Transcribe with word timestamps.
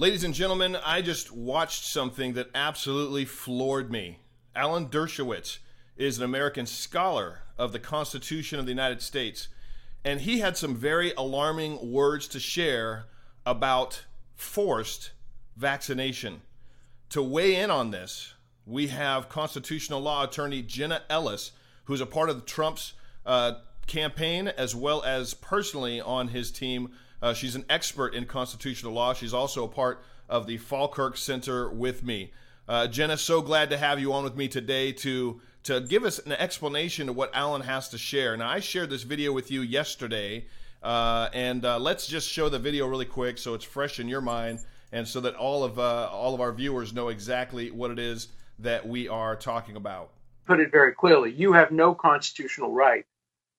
Ladies 0.00 0.24
and 0.24 0.32
gentlemen, 0.32 0.78
I 0.82 1.02
just 1.02 1.30
watched 1.30 1.84
something 1.84 2.32
that 2.32 2.48
absolutely 2.54 3.26
floored 3.26 3.92
me. 3.92 4.20
Alan 4.56 4.88
Dershowitz 4.88 5.58
is 5.94 6.16
an 6.16 6.24
American 6.24 6.64
scholar 6.64 7.40
of 7.58 7.72
the 7.72 7.80
Constitution 7.80 8.58
of 8.58 8.64
the 8.64 8.72
United 8.72 9.02
States, 9.02 9.48
and 10.02 10.22
he 10.22 10.38
had 10.38 10.56
some 10.56 10.74
very 10.74 11.12
alarming 11.18 11.92
words 11.92 12.28
to 12.28 12.40
share 12.40 13.08
about 13.44 14.06
forced 14.34 15.10
vaccination. 15.54 16.40
To 17.10 17.22
weigh 17.22 17.56
in 17.56 17.70
on 17.70 17.90
this, 17.90 18.32
we 18.64 18.86
have 18.86 19.28
constitutional 19.28 20.00
law 20.00 20.24
attorney 20.24 20.62
Jenna 20.62 21.02
Ellis, 21.10 21.52
who's 21.84 22.00
a 22.00 22.06
part 22.06 22.30
of 22.30 22.46
Trump's 22.46 22.94
uh, 23.26 23.56
campaign 23.86 24.48
as 24.48 24.74
well 24.74 25.02
as 25.02 25.34
personally 25.34 26.00
on 26.00 26.28
his 26.28 26.50
team 26.50 26.88
uh, 27.22 27.34
she's 27.34 27.54
an 27.54 27.64
expert 27.68 28.14
in 28.14 28.26
constitutional 28.26 28.92
law. 28.92 29.12
She's 29.12 29.34
also 29.34 29.64
a 29.64 29.68
part 29.68 30.02
of 30.28 30.46
the 30.46 30.58
Falkirk 30.58 31.16
Center 31.16 31.68
with 31.68 32.02
me. 32.02 32.32
Uh, 32.68 32.86
Jenna, 32.86 33.16
so 33.16 33.42
glad 33.42 33.70
to 33.70 33.76
have 33.76 33.98
you 33.98 34.12
on 34.12 34.22
with 34.22 34.36
me 34.36 34.48
today 34.48 34.92
to 34.92 35.40
to 35.64 35.80
give 35.80 36.04
us 36.04 36.18
an 36.20 36.32
explanation 36.32 37.08
of 37.08 37.16
what 37.16 37.30
Alan 37.34 37.60
has 37.62 37.90
to 37.90 37.98
share. 37.98 38.36
Now, 38.36 38.48
I 38.48 38.60
shared 38.60 38.88
this 38.88 39.02
video 39.02 39.30
with 39.32 39.50
you 39.50 39.60
yesterday, 39.60 40.46
uh, 40.82 41.28
and 41.34 41.64
uh, 41.64 41.78
let's 41.78 42.06
just 42.06 42.28
show 42.28 42.48
the 42.48 42.58
video 42.58 42.86
really 42.86 43.04
quick 43.04 43.36
so 43.36 43.52
it's 43.52 43.64
fresh 43.64 44.00
in 44.00 44.08
your 44.08 44.22
mind, 44.22 44.60
and 44.92 45.06
so 45.06 45.20
that 45.20 45.34
all 45.34 45.64
of 45.64 45.78
uh, 45.78 46.08
all 46.10 46.34
of 46.34 46.40
our 46.40 46.52
viewers 46.52 46.92
know 46.92 47.08
exactly 47.08 47.70
what 47.70 47.90
it 47.90 47.98
is 47.98 48.28
that 48.58 48.86
we 48.86 49.08
are 49.08 49.36
talking 49.36 49.76
about. 49.76 50.10
Put 50.46 50.60
it 50.60 50.70
very 50.70 50.94
clearly: 50.94 51.32
you 51.32 51.52
have 51.52 51.72
no 51.72 51.94
constitutional 51.94 52.72
right 52.72 53.04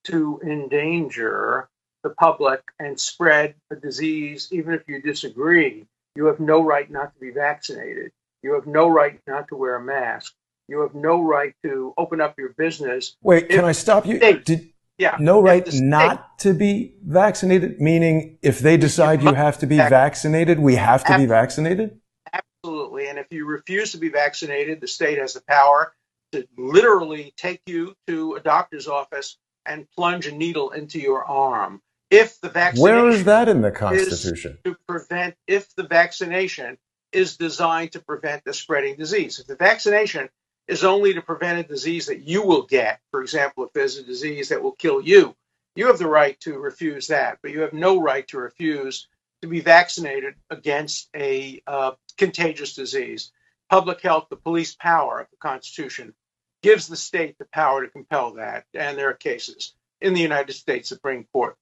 to 0.06 0.40
endanger 0.44 1.70
the 2.04 2.10
public 2.12 2.62
and 2.80 3.00
spread 3.00 3.56
a 3.72 3.76
disease, 3.76 4.50
even 4.52 4.74
if 4.74 4.88
you 4.88 5.02
disagree, 5.02 5.86
you 6.16 6.26
have 6.26 6.40
no 6.40 6.64
right 6.64 6.90
not 6.90 7.14
to 7.14 7.20
be 7.20 7.32
vaccinated. 7.32 8.12
You 8.44 8.56
have 8.56 8.68
no 8.68 8.88
right 8.88 9.20
not 9.28 9.48
to 9.50 9.56
wear 9.56 9.76
a 9.76 9.82
mask. 9.82 10.34
You 10.68 10.82
have 10.82 10.96
no 10.96 11.22
right 11.22 11.54
to 11.64 11.94
open 11.98 12.22
up 12.22 12.38
your 12.38 12.54
business. 12.54 13.16
Wait, 13.22 13.50
can 13.50 13.66
I 13.66 13.72
stop 13.72 14.06
you? 14.06 14.20
Did, 14.20 14.70
yeah. 14.98 15.18
No 15.20 15.42
right 15.42 15.68
not 15.74 16.40
to 16.40 16.54
be 16.54 16.96
vaccinated, 17.04 17.82
meaning 17.82 18.38
if 18.42 18.60
they 18.60 18.78
decide 18.78 19.22
you 19.22 19.34
have 19.34 19.60
to 19.60 19.68
be 19.68 19.78
vaccinated, 19.78 20.60
we 20.60 20.76
have 20.76 21.04
to 21.06 21.18
be 21.18 21.26
vaccinated? 21.26 22.00
Absolutely. 22.32 23.08
And 23.08 23.18
if 23.20 23.28
you 23.32 23.46
refuse 23.46 23.92
to 23.92 23.98
be 23.98 24.10
vaccinated, 24.10 24.82
the 24.82 24.88
state 24.88 25.18
has 25.18 25.34
the 25.34 25.42
power 25.42 25.94
to 26.32 26.48
literally 26.58 27.34
take 27.36 27.62
you 27.66 27.96
to 28.08 28.36
a 28.36 28.40
doctor's 28.40 28.88
office 28.88 29.38
and 29.66 29.90
plunge 29.92 30.28
a 30.28 30.32
needle 30.32 30.72
into 30.72 31.00
your 31.00 31.26
arm 31.26 31.82
if 32.12 32.40
the 32.42 32.50
vaccination 32.50 32.84
where 32.84 33.10
is 33.10 33.24
that 33.24 33.50
in 33.50 33.62
the 33.62 33.72
constitution? 33.72 34.60
to 34.66 34.76
prevent 34.88 35.36
if 35.48 35.74
the 35.76 35.88
vaccination 35.88 36.78
is 37.12 37.38
designed 37.38 37.94
to 37.94 38.00
prevent 38.00 38.44
the 38.44 38.54
spreading 38.54 38.96
disease. 38.96 39.40
If 39.40 39.48
the 39.48 39.56
vaccination 39.56 40.30
is 40.68 40.84
only 40.84 41.14
to 41.14 41.22
prevent 41.22 41.60
a 41.60 41.68
disease 41.68 42.06
that 42.06 42.22
you 42.22 42.44
will 42.44 42.64
get 42.64 43.00
for 43.10 43.22
example 43.22 43.66
if 43.66 43.74
there's 43.74 43.98
a 43.98 44.04
disease 44.04 44.50
that 44.50 44.62
will 44.62 44.74
kill 44.74 45.02
you 45.02 45.36
you 45.76 45.88
have 45.88 45.98
the 45.98 46.08
right 46.08 46.40
to 46.42 46.60
refuse 46.60 47.08
that 47.08 47.40
but 47.42 47.52
you 47.52 47.62
have 47.62 47.74
no 47.74 48.00
right 48.00 48.28
to 48.28 48.38
refuse 48.38 49.08
to 49.42 49.48
be 49.48 49.60
vaccinated 49.60 50.36
against 50.52 51.10
a 51.16 51.64
uh, 51.66 51.92
contagious 52.18 52.76
disease. 52.76 53.32
Public 53.70 54.02
health 54.02 54.28
the 54.30 54.36
police 54.36 54.76
power 54.76 55.22
of 55.22 55.28
the 55.32 55.38
constitution 55.38 56.14
gives 56.62 56.88
the 56.88 56.98
state 56.98 57.38
the 57.40 57.46
power 57.46 57.84
to 57.84 57.90
compel 57.90 58.34
that 58.34 58.66
and 58.74 58.98
there 58.98 59.10
are 59.10 59.14
cases 59.14 59.74
in 60.00 60.14
the 60.14 60.22
united 60.22 60.54
states 60.54 60.90
supreme 60.90 61.26
court 61.34 61.58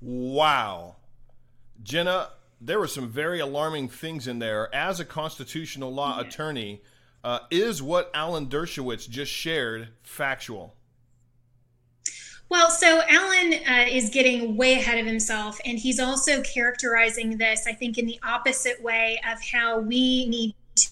Wow. 0.00 0.96
Jenna, 1.82 2.30
there 2.60 2.78
were 2.78 2.86
some 2.86 3.08
very 3.08 3.40
alarming 3.40 3.88
things 3.88 4.26
in 4.26 4.38
there. 4.38 4.74
As 4.74 5.00
a 5.00 5.04
constitutional 5.04 5.92
law 5.92 6.20
yeah. 6.20 6.26
attorney, 6.26 6.82
uh, 7.22 7.40
is 7.50 7.82
what 7.82 8.10
Alan 8.14 8.46
Dershowitz 8.46 9.08
just 9.08 9.30
shared 9.30 9.88
factual? 10.02 10.74
Well, 12.48 12.68
so 12.70 13.02
Alan 13.08 13.54
uh, 13.54 13.86
is 13.88 14.10
getting 14.10 14.56
way 14.56 14.72
ahead 14.72 14.98
of 14.98 15.06
himself, 15.06 15.60
and 15.64 15.78
he's 15.78 16.00
also 16.00 16.42
characterizing 16.42 17.38
this, 17.38 17.66
I 17.66 17.72
think, 17.72 17.96
in 17.96 18.06
the 18.06 18.18
opposite 18.24 18.82
way 18.82 19.20
of 19.30 19.38
how 19.40 19.78
we 19.78 20.26
need 20.26 20.54
to 20.74 20.88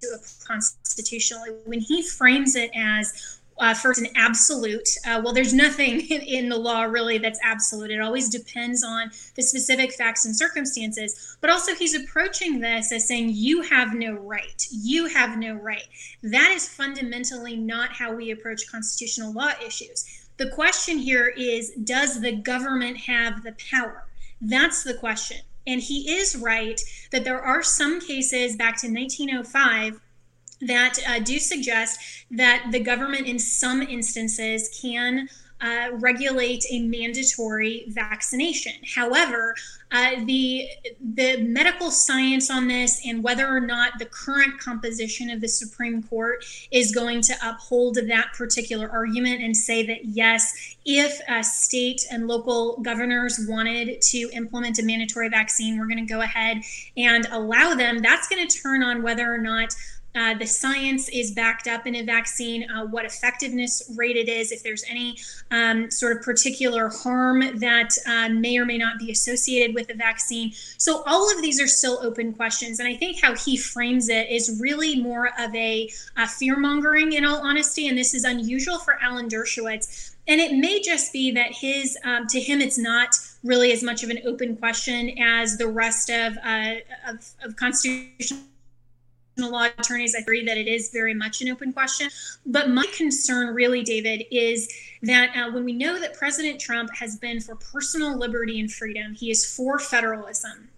do 0.00 0.08
it 0.14 0.34
constitutionally. 0.46 1.50
When 1.64 1.80
he 1.80 2.02
frames 2.02 2.54
it 2.54 2.70
as 2.72 3.40
uh, 3.58 3.74
first 3.74 4.00
an 4.00 4.08
absolute. 4.14 4.88
Uh, 5.06 5.20
well, 5.24 5.32
there's 5.32 5.54
nothing 5.54 6.00
in, 6.00 6.20
in, 6.26 6.48
the 6.48 6.56
law 6.56 6.82
really 6.82 7.18
that's 7.18 7.40
absolute. 7.42 7.90
It 7.90 8.00
always 8.00 8.28
depends 8.28 8.84
on 8.84 9.10
the 9.34 9.42
specific 9.42 9.92
facts 9.92 10.24
and 10.24 10.36
circumstances. 10.36 11.36
But 11.40 11.50
also, 11.50 11.74
he's 11.74 11.94
approaching 11.94 12.60
this 12.60 12.92
as 12.92 13.08
saying, 13.08 13.30
you 13.32 13.62
have 13.62 13.94
no 13.94 14.14
right. 14.14 14.66
You 14.70 15.06
have 15.06 15.38
no 15.38 15.54
right. 15.54 15.86
That 16.22 16.52
is 16.54 16.68
fundamentally 16.68 17.56
not 17.56 17.90
how 17.90 18.14
we 18.14 18.30
approach 18.30 18.70
constitutional 18.70 19.32
law 19.32 19.52
issues. 19.64 20.26
The 20.36 20.50
question 20.50 20.98
here 20.98 21.28
is 21.28 21.70
Does 21.70 22.20
the 22.20 22.32
government 22.32 22.98
have 22.98 23.42
the 23.42 23.56
power? 23.70 24.04
That's 24.40 24.84
the 24.84 24.94
question. 24.94 25.38
And 25.66 25.80
he 25.80 26.16
is 26.16 26.36
right 26.36 26.80
that 27.10 27.24
there 27.24 27.42
are 27.42 27.62
some 27.62 28.00
cases 28.00 28.54
back 28.54 28.80
to 28.82 28.88
1905 28.88 30.00
that 30.62 30.98
uh, 31.06 31.18
do 31.18 31.38
suggest 31.38 32.00
that 32.30 32.68
the 32.72 32.80
government, 32.80 33.26
in 33.26 33.38
some 33.38 33.82
instances, 33.82 34.78
can 34.80 35.28
uh, 35.60 35.88
regulate 35.94 36.64
a 36.70 36.80
mandatory 36.80 37.86
vaccination. 37.88 38.74
However, 38.94 39.54
uh, 39.92 40.16
the 40.24 40.68
the 41.14 41.38
medical 41.42 41.90
science 41.90 42.50
on 42.50 42.66
this 42.66 43.00
and 43.06 43.22
whether 43.22 43.46
or 43.46 43.60
not 43.60 43.92
the 43.98 44.04
current 44.04 44.58
composition 44.58 45.30
of 45.30 45.40
the 45.40 45.48
Supreme 45.48 46.02
Court 46.02 46.44
is 46.72 46.92
going 46.92 47.22
to 47.22 47.34
uphold 47.42 47.96
that 48.08 48.32
particular 48.36 48.90
argument 48.90 49.42
and 49.42 49.56
say 49.56 49.86
that 49.86 50.04
yes, 50.04 50.76
if 50.84 51.22
state 51.44 52.04
and 52.10 52.26
local 52.26 52.78
governors 52.82 53.46
wanted 53.48 54.02
to 54.02 54.28
implement 54.32 54.78
a 54.78 54.82
mandatory 54.82 55.28
vaccine, 55.28 55.78
we're 55.78 55.86
going 55.86 56.04
to 56.04 56.12
go 56.12 56.20
ahead 56.20 56.62
and 56.96 57.26
allow 57.30 57.74
them. 57.74 58.02
That's 58.02 58.28
going 58.28 58.46
to 58.46 58.58
turn 58.58 58.82
on 58.82 59.02
whether 59.02 59.32
or 59.32 59.38
not 59.38 59.74
uh, 60.16 60.34
the 60.34 60.46
science 60.46 61.08
is 61.10 61.30
backed 61.30 61.68
up 61.68 61.86
in 61.86 61.96
a 61.96 62.02
vaccine, 62.02 62.68
uh, 62.70 62.86
what 62.86 63.04
effectiveness 63.04 63.90
rate 63.96 64.16
it 64.16 64.28
is, 64.28 64.50
if 64.50 64.62
there's 64.62 64.84
any 64.88 65.16
um, 65.50 65.90
sort 65.90 66.16
of 66.16 66.22
particular 66.22 66.88
harm 66.88 67.58
that 67.58 67.90
uh, 68.06 68.28
may 68.30 68.56
or 68.56 68.64
may 68.64 68.78
not 68.78 68.98
be 68.98 69.10
associated 69.10 69.74
with 69.74 69.88
the 69.88 69.94
vaccine. 69.94 70.52
So, 70.78 71.02
all 71.06 71.30
of 71.30 71.42
these 71.42 71.60
are 71.60 71.66
still 71.66 71.98
open 72.02 72.32
questions. 72.32 72.80
And 72.80 72.88
I 72.88 72.94
think 72.94 73.20
how 73.20 73.34
he 73.34 73.56
frames 73.56 74.08
it 74.08 74.30
is 74.30 74.58
really 74.60 75.00
more 75.00 75.28
of 75.38 75.54
a, 75.54 75.90
a 76.16 76.26
fear 76.26 76.58
mongering, 76.58 77.12
in 77.12 77.24
all 77.24 77.46
honesty. 77.46 77.88
And 77.88 77.96
this 77.96 78.14
is 78.14 78.24
unusual 78.24 78.78
for 78.78 78.98
Alan 79.02 79.28
Dershowitz. 79.28 80.14
And 80.28 80.40
it 80.40 80.52
may 80.52 80.80
just 80.80 81.12
be 81.12 81.30
that 81.32 81.52
his, 81.52 81.96
um, 82.04 82.26
to 82.28 82.40
him, 82.40 82.60
it's 82.60 82.78
not 82.78 83.10
really 83.44 83.70
as 83.70 83.82
much 83.82 84.02
of 84.02 84.10
an 84.10 84.18
open 84.26 84.56
question 84.56 85.16
as 85.20 85.56
the 85.56 85.68
rest 85.68 86.10
of, 86.10 86.36
uh, 86.44 86.74
of, 87.06 87.30
of 87.44 87.54
constitutional 87.56 88.40
law 89.36 89.68
attorneys, 89.78 90.14
I 90.14 90.20
agree 90.20 90.44
that 90.44 90.56
it 90.56 90.66
is 90.66 90.90
very 90.90 91.14
much 91.14 91.42
an 91.42 91.48
open 91.48 91.72
question. 91.72 92.08
But 92.46 92.70
my 92.70 92.86
concern, 92.94 93.54
really, 93.54 93.82
David, 93.82 94.24
is 94.30 94.72
that 95.02 95.36
uh, 95.36 95.52
when 95.52 95.64
we 95.64 95.72
know 95.72 95.98
that 95.98 96.14
President 96.14 96.60
Trump 96.60 96.90
has 96.94 97.16
been 97.18 97.40
for 97.40 97.56
personal 97.56 98.16
liberty 98.16 98.60
and 98.60 98.72
freedom, 98.72 99.14
he 99.14 99.30
is 99.30 99.44
for 99.44 99.78
federalism 99.78 100.68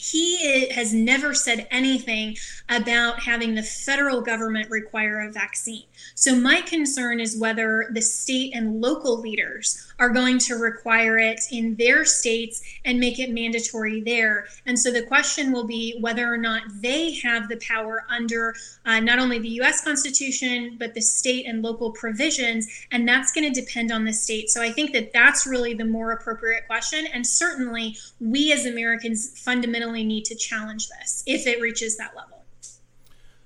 he 0.00 0.68
has 0.70 0.94
never 0.94 1.34
said 1.34 1.66
anything 1.70 2.36
about 2.68 3.20
having 3.20 3.54
the 3.54 3.62
federal 3.62 4.22
government 4.22 4.70
require 4.70 5.20
a 5.20 5.30
vaccine. 5.30 5.84
So, 6.14 6.34
my 6.34 6.60
concern 6.62 7.20
is 7.20 7.38
whether 7.38 7.90
the 7.92 8.00
state 8.00 8.54
and 8.54 8.80
local 8.80 9.20
leaders 9.20 9.86
are 9.98 10.08
going 10.08 10.38
to 10.38 10.54
require 10.54 11.18
it 11.18 11.40
in 11.50 11.76
their 11.76 12.04
states 12.06 12.62
and 12.84 12.98
make 12.98 13.18
it 13.18 13.30
mandatory 13.30 14.00
there. 14.00 14.46
And 14.64 14.78
so, 14.78 14.90
the 14.90 15.02
question 15.02 15.52
will 15.52 15.66
be 15.66 15.98
whether 16.00 16.32
or 16.32 16.38
not 16.38 16.62
they 16.80 17.14
have 17.20 17.48
the 17.48 17.58
power 17.58 18.04
under 18.08 18.54
uh, 18.86 19.00
not 19.00 19.18
only 19.18 19.38
the 19.38 19.60
US 19.60 19.84
Constitution, 19.84 20.76
but 20.78 20.94
the 20.94 21.02
state 21.02 21.46
and 21.46 21.62
local 21.62 21.92
provisions. 21.92 22.66
And 22.90 23.06
that's 23.06 23.32
going 23.32 23.52
to 23.52 23.60
depend 23.60 23.92
on 23.92 24.04
the 24.04 24.12
state. 24.12 24.48
So, 24.48 24.62
I 24.62 24.72
think 24.72 24.92
that 24.92 25.12
that's 25.12 25.46
really 25.46 25.74
the 25.74 25.84
more 25.84 26.12
appropriate 26.12 26.66
question. 26.66 27.06
And 27.12 27.26
certainly, 27.26 27.96
we 28.20 28.52
as 28.52 28.64
Americans 28.64 29.38
fundamentally 29.38 29.89
need 29.90 30.24
to 30.26 30.34
challenge 30.34 30.88
this 30.88 31.22
if 31.26 31.46
it 31.46 31.60
reaches 31.60 31.96
that 31.96 32.16
level. 32.16 32.44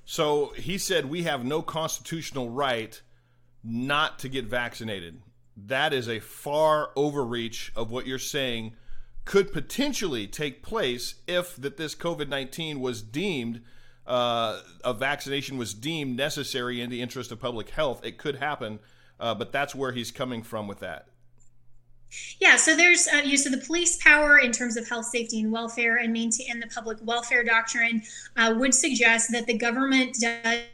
So 0.05 0.53
he 0.57 0.79
said 0.79 1.07
we 1.07 1.23
have 1.23 1.45
no 1.45 1.63
constitutional 1.63 2.51
right 2.51 3.01
not 3.63 4.19
to 4.21 4.29
get 4.29 4.45
vaccinated. 4.45 5.23
That 5.57 5.93
is 5.93 6.09
a 6.09 6.21
far 6.21 6.91
overreach 6.97 7.73
of 7.75 7.91
what 7.91 8.07
you're 8.07 8.19
saying 8.19 8.75
could 9.25 9.53
potentially 9.53 10.27
take 10.27 10.63
place 10.63 11.15
if 11.27 11.57
that 11.57 11.77
this 11.77 11.95
COVID 11.95 12.29
nineteen 12.29 12.81
was 12.81 13.01
deemed 13.03 13.63
uh, 14.07 14.61
a 14.85 14.93
vaccination 14.93 15.57
was 15.57 15.73
deemed 15.73 16.17
necessary 16.17 16.81
in 16.81 16.91
the 16.91 17.01
interest 17.01 17.33
of 17.33 17.41
public 17.41 17.71
health. 17.71 18.05
It 18.05 18.19
could 18.19 18.37
happen, 18.37 18.81
uh, 19.19 19.35
but 19.35 19.53
that's 19.53 19.75
where 19.75 19.93
he's 19.93 20.11
coming 20.11 20.43
from 20.43 20.67
with 20.67 20.81
that. 20.81 21.09
Yeah, 22.41 22.57
so 22.57 22.77
there's 22.77 23.09
uh, 23.09 23.19
use 23.19 23.47
of 23.47 23.53
the 23.53 23.59
police 23.59 23.97
power 24.03 24.39
in 24.39 24.53
terms 24.53 24.77
of 24.77 24.89
health, 24.89 25.07
safety, 25.07 25.41
and 25.41 25.53
welfare, 25.53 25.97
and 25.97 26.13
maintain 26.13 26.61
the 26.61 26.67
public 26.67 26.99
welfare 27.03 27.45
doctrine 27.45 28.03
uh, 28.37 28.55
would 28.59 28.75
suggest 28.75 29.33
that 29.33 29.47
the 29.47 29.57
government 29.57 30.17
does 30.21 30.65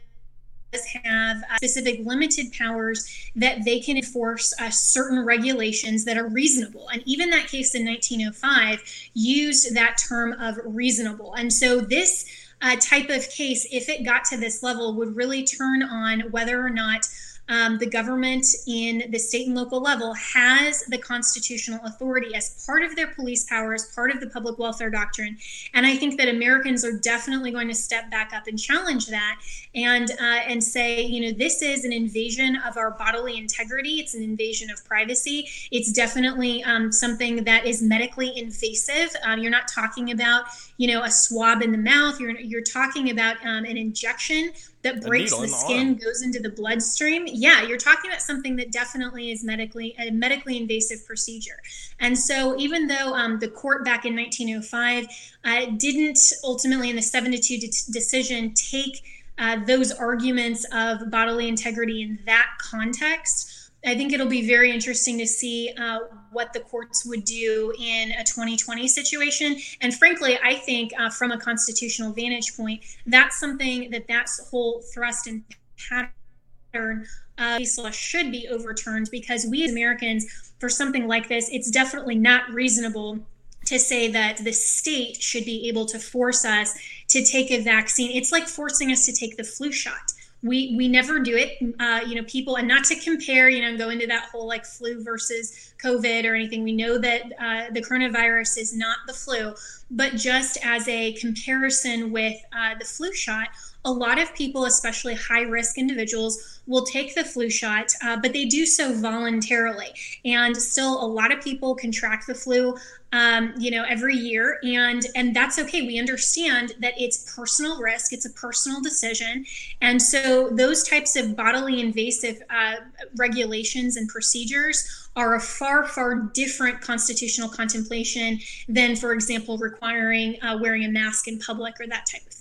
have 1.03 1.37
uh, 1.37 1.57
specific 1.57 1.99
limited 2.05 2.51
powers 2.53 3.29
that 3.35 3.63
they 3.65 3.79
can 3.79 3.97
enforce 3.97 4.53
uh, 4.59 4.69
certain 4.69 5.25
regulations 5.25 6.05
that 6.05 6.17
are 6.17 6.27
reasonable. 6.27 6.87
And 6.89 7.03
even 7.05 7.29
that 7.31 7.47
case 7.47 7.75
in 7.75 7.85
1905 7.85 8.81
used 9.13 9.75
that 9.75 9.97
term 9.97 10.33
of 10.33 10.57
reasonable. 10.63 11.33
And 11.33 11.51
so 11.51 11.81
this 11.81 12.25
uh, 12.61 12.75
type 12.77 13.09
of 13.09 13.29
case, 13.29 13.67
if 13.71 13.89
it 13.89 14.05
got 14.05 14.23
to 14.25 14.37
this 14.37 14.61
level, 14.63 14.93
would 14.95 15.15
really 15.15 15.43
turn 15.43 15.83
on 15.83 16.21
whether 16.31 16.63
or 16.63 16.69
not 16.69 17.07
um, 17.49 17.77
the 17.79 17.85
government 17.85 18.45
in 18.67 19.03
the 19.11 19.19
state 19.19 19.47
and 19.47 19.55
local 19.55 19.81
level 19.81 20.13
has 20.13 20.83
the 20.85 20.97
constitutional 20.97 21.83
authority 21.85 22.33
as 22.33 22.63
part 22.65 22.83
of 22.83 22.95
their 22.95 23.07
police 23.07 23.43
power, 23.45 23.73
as 23.73 23.85
part 23.93 24.11
of 24.11 24.19
the 24.19 24.27
public 24.27 24.57
welfare 24.57 24.89
doctrine. 24.89 25.37
And 25.73 25.85
I 25.85 25.97
think 25.97 26.17
that 26.17 26.29
Americans 26.29 26.85
are 26.85 26.97
definitely 26.97 27.51
going 27.51 27.67
to 27.67 27.75
step 27.75 28.09
back 28.09 28.31
up 28.33 28.47
and 28.47 28.57
challenge 28.57 29.07
that 29.07 29.39
and 29.75 30.11
uh, 30.11 30.41
and 30.47 30.63
say, 30.63 31.01
you 31.01 31.21
know, 31.21 31.37
this 31.37 31.61
is 31.61 31.83
an 31.83 31.91
invasion 31.91 32.57
of 32.65 32.77
our 32.77 32.91
bodily 32.91 33.37
integrity. 33.37 33.99
It's 33.99 34.13
an 34.13 34.23
invasion 34.23 34.69
of 34.69 34.83
privacy. 34.85 35.47
It's 35.71 35.91
definitely 35.91 36.63
um, 36.63 36.91
something 36.91 37.43
that 37.43 37.65
is 37.65 37.81
medically 37.81 38.37
invasive. 38.37 39.13
Um, 39.23 39.39
you're 39.39 39.51
not 39.51 39.67
talking 39.67 40.11
about, 40.11 40.45
you 40.77 40.87
know, 40.87 41.03
a 41.03 41.11
swab 41.11 41.61
in 41.61 41.71
the 41.71 41.77
mouth. 41.77 42.19
You're 42.19 42.39
you're 42.39 42.63
talking 42.63 43.09
about 43.09 43.37
um, 43.45 43.65
an 43.65 43.77
injection 43.77 44.51
that 44.83 45.01
breaks 45.01 45.35
the, 45.35 45.41
the 45.41 45.47
skin, 45.47 45.87
arm. 45.89 45.95
goes 45.95 46.21
into 46.21 46.39
the 46.39 46.49
bloodstream. 46.49 47.25
Yeah, 47.27 47.63
you're 47.63 47.77
talking 47.77 48.09
about 48.09 48.21
something 48.21 48.55
that 48.55 48.71
definitely 48.71 49.31
is 49.31 49.43
medically 49.43 49.95
a 49.99 50.11
medically 50.11 50.57
invasive 50.57 51.05
procedure. 51.05 51.59
And 51.99 52.17
so, 52.17 52.57
even 52.57 52.87
though 52.87 53.13
um, 53.13 53.39
the 53.39 53.47
court 53.47 53.85
back 53.85 54.05
in 54.05 54.15
1905 54.15 55.07
uh, 55.43 55.65
didn't 55.77 56.19
ultimately, 56.43 56.89
in 56.89 56.95
the 56.95 57.01
seven 57.01 57.31
to 57.31 57.37
two 57.37 57.57
de- 57.57 57.91
decision, 57.91 58.53
take 58.53 59.03
uh, 59.37 59.63
those 59.65 59.91
arguments 59.91 60.65
of 60.71 61.09
bodily 61.09 61.47
integrity 61.47 62.01
in 62.01 62.19
that 62.25 62.47
context. 62.59 63.71
I 63.83 63.95
think 63.95 64.13
it'll 64.13 64.27
be 64.27 64.47
very 64.47 64.71
interesting 64.71 65.17
to 65.17 65.25
see 65.25 65.73
uh, 65.77 65.99
what 66.31 66.53
the 66.53 66.61
courts 66.61 67.05
would 67.05 67.25
do 67.25 67.73
in 67.77 68.11
a 68.11 68.23
2020 68.23 68.87
situation. 68.87 69.57
And 69.81 69.93
frankly, 69.93 70.39
I 70.43 70.55
think 70.55 70.91
uh, 70.97 71.09
from 71.09 71.31
a 71.31 71.37
constitutional 71.37 72.13
vantage 72.13 72.55
point, 72.55 72.81
that's 73.05 73.39
something 73.39 73.89
that 73.91 74.07
that's 74.07 74.49
whole 74.49 74.81
thrust 74.93 75.27
and 75.27 75.43
pattern 75.77 77.05
uh, 77.37 77.57
case 77.57 77.77
law 77.77 77.89
should 77.89 78.31
be 78.31 78.47
overturned 78.47 79.09
because 79.11 79.45
we 79.45 79.63
as 79.63 79.71
Americans, 79.71 80.53
for 80.59 80.69
something 80.69 81.07
like 81.07 81.27
this, 81.27 81.49
it's 81.51 81.69
definitely 81.69 82.15
not 82.15 82.49
reasonable 82.51 83.19
to 83.65 83.77
say 83.77 84.09
that 84.11 84.37
the 84.37 84.51
state 84.51 85.21
should 85.21 85.45
be 85.45 85.67
able 85.67 85.85
to 85.85 85.99
force 85.99 86.45
us 86.45 86.73
to 87.07 87.23
take 87.23 87.51
a 87.51 87.61
vaccine. 87.61 88.11
It's 88.11 88.31
like 88.31 88.47
forcing 88.47 88.91
us 88.91 89.05
to 89.05 89.13
take 89.13 89.37
the 89.37 89.43
flu 89.43 89.71
shot 89.71 90.13
we 90.43 90.73
we 90.75 90.87
never 90.87 91.19
do 91.19 91.37
it 91.37 91.57
uh, 91.79 92.01
you 92.05 92.15
know 92.15 92.23
people 92.23 92.55
and 92.55 92.67
not 92.67 92.83
to 92.83 92.95
compare 92.95 93.49
you 93.49 93.61
know 93.61 93.69
and 93.69 93.77
go 93.77 93.89
into 93.89 94.07
that 94.07 94.29
whole 94.31 94.47
like 94.47 94.65
flu 94.65 95.03
versus 95.03 95.73
covid 95.81 96.25
or 96.25 96.35
anything. 96.35 96.63
We 96.63 96.73
know 96.73 96.97
that 96.97 97.31
uh, 97.39 97.71
the 97.71 97.81
coronavirus 97.81 98.57
is 98.57 98.75
not 98.75 98.97
the 99.07 99.13
flu 99.13 99.53
but 99.91 100.15
just 100.15 100.57
as 100.63 100.87
a 100.87 101.13
comparison 101.13 102.11
with 102.11 102.37
uh, 102.53 102.75
the 102.79 102.85
flu 102.85 103.13
shot 103.13 103.49
a 103.85 103.91
lot 103.91 104.19
of 104.19 104.33
people 104.35 104.65
especially 104.65 105.15
high 105.15 105.41
risk 105.41 105.77
individuals 105.77 106.59
will 106.67 106.83
take 106.83 107.15
the 107.15 107.23
flu 107.23 107.49
shot 107.49 107.91
uh, 108.03 108.15
but 108.15 108.33
they 108.33 108.45
do 108.45 108.65
so 108.65 108.93
voluntarily 108.93 109.89
and 110.25 110.55
still 110.55 111.03
a 111.03 111.05
lot 111.05 111.31
of 111.31 111.41
people 111.41 111.75
contract 111.75 112.27
the 112.27 112.35
flu 112.35 112.75
um, 113.13 113.53
you 113.57 113.71
know, 113.71 113.83
every 113.83 114.15
year, 114.15 114.59
and 114.63 115.05
and 115.15 115.35
that's 115.35 115.59
okay. 115.59 115.81
We 115.81 115.99
understand 115.99 116.73
that 116.79 116.93
it's 116.97 117.35
personal 117.35 117.77
risk; 117.81 118.13
it's 118.13 118.25
a 118.25 118.29
personal 118.29 118.81
decision, 118.81 119.45
and 119.81 120.01
so 120.01 120.49
those 120.49 120.83
types 120.87 121.17
of 121.17 121.35
bodily 121.35 121.81
invasive 121.81 122.41
uh, 122.49 122.75
regulations 123.17 123.97
and 123.97 124.07
procedures 124.07 125.09
are 125.17 125.35
a 125.35 125.41
far 125.41 125.85
far 125.85 126.15
different 126.15 126.79
constitutional 126.79 127.49
contemplation 127.49 128.39
than, 128.69 128.95
for 128.95 129.11
example, 129.11 129.57
requiring 129.57 130.41
uh, 130.41 130.57
wearing 130.61 130.85
a 130.85 130.89
mask 130.89 131.27
in 131.27 131.37
public 131.37 131.81
or 131.81 131.87
that 131.87 132.05
type 132.09 132.25
of 132.25 132.33
thing. 132.33 132.40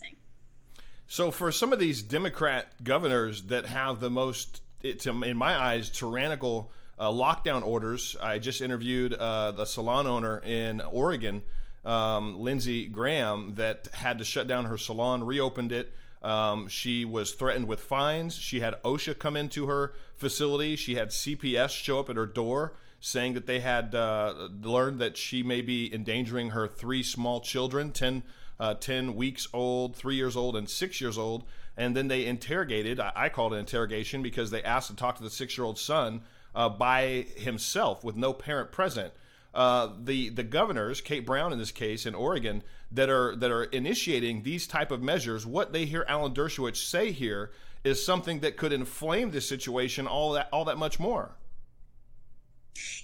So, 1.13 1.33
for 1.33 1.51
some 1.51 1.73
of 1.73 1.81
these 1.81 2.03
Democrat 2.03 2.69
governors 2.85 3.43
that 3.47 3.67
have 3.67 3.99
the 3.99 4.09
most, 4.09 4.63
in 4.85 5.37
my 5.37 5.59
eyes, 5.61 5.91
tyrannical 5.91 6.71
uh, 7.01 7.11
lockdown 7.11 7.67
orders. 7.67 8.15
I 8.23 8.39
just 8.39 8.61
interviewed 8.61 9.15
uh, 9.15 9.51
the 9.51 9.65
salon 9.65 10.07
owner 10.07 10.39
in 10.39 10.81
Oregon, 10.83 11.43
um, 11.85 12.39
Lindsey 12.39 12.87
Graham, 12.87 13.55
that 13.57 13.89
had 13.93 14.19
to 14.19 14.25
shut 14.25 14.47
down 14.47 14.67
her 14.67 14.79
salon, 14.79 15.25
reopened 15.25 15.73
it. 15.73 15.93
Um, 16.23 16.69
she 16.69 17.05
was 17.05 17.33
threatened 17.33 17.67
with 17.67 17.81
fines. 17.81 18.37
She 18.37 18.61
had 18.61 18.81
OSHA 18.85 19.19
come 19.19 19.37
into 19.37 19.67
her 19.67 19.95
facility. 20.15 20.77
She 20.77 20.95
had 20.95 21.09
CPS 21.09 21.71
show 21.71 21.99
up 21.99 22.09
at 22.09 22.15
her 22.15 22.27
door 22.27 22.75
saying 23.01 23.33
that 23.33 23.47
they 23.47 23.61
had 23.61 23.95
uh, 23.95 24.49
learned 24.63 25.01
that 25.01 25.17
she 25.17 25.43
may 25.43 25.63
be 25.63 25.93
endangering 25.93 26.51
her 26.51 26.69
three 26.69 27.03
small 27.03 27.41
children 27.41 27.91
10, 27.91 28.23
uh, 28.61 28.75
10 28.75 29.17
weeks 29.17 29.49
old, 29.53 29.97
three 29.97 30.15
years 30.15 30.37
old, 30.37 30.55
and 30.55 30.69
six 30.69 31.01
years 31.01 31.19
old. 31.19 31.45
And 31.77 31.97
then 31.97 32.09
they 32.09 32.27
interrogated, 32.27 33.01
I, 33.01 33.13
I 33.17 33.29
called 33.31 33.55
it 33.55 33.57
interrogation 33.57 34.23
because 34.23 34.51
they 34.51 34.63
asked 34.63 34.91
to 34.91 34.97
talk 34.97 35.17
to 35.17 35.23
the 35.23 35.31
six 35.31 35.57
year 35.57 35.65
old 35.65 35.79
son 35.79 36.21
uh, 36.55 36.69
by 36.69 37.27
himself 37.37 38.05
with 38.05 38.17
no 38.17 38.33
parent 38.33 38.71
present. 38.71 39.13
Uh, 39.53 39.89
the 40.05 40.29
the 40.29 40.45
governors, 40.45 41.01
Kate 41.01 41.27
Brown 41.27 41.53
in 41.53 41.59
this 41.59 41.73
case 41.73 42.07
in 42.07 42.15
Oregon, 42.15 42.63
that 42.93 43.09
are 43.09 43.35
that 43.35 43.51
are 43.51 43.65
initiating 43.65 44.43
these 44.43 44.67
type 44.69 44.93
of 44.93 45.03
measures, 45.03 45.45
what 45.45 45.73
they 45.73 45.87
hear 45.87 46.05
Alan 46.07 46.33
Dershowitz 46.33 46.77
say 46.77 47.11
here 47.11 47.51
is 47.83 48.05
something 48.05 48.41
that 48.41 48.57
could 48.57 48.73
inflame 48.73 49.33
this 49.33 49.49
situation 49.49 50.07
all 50.07 50.33
that 50.33 50.49
all 50.53 50.67
that 50.67 50.79
much 50.79 51.01
more. 51.01 51.33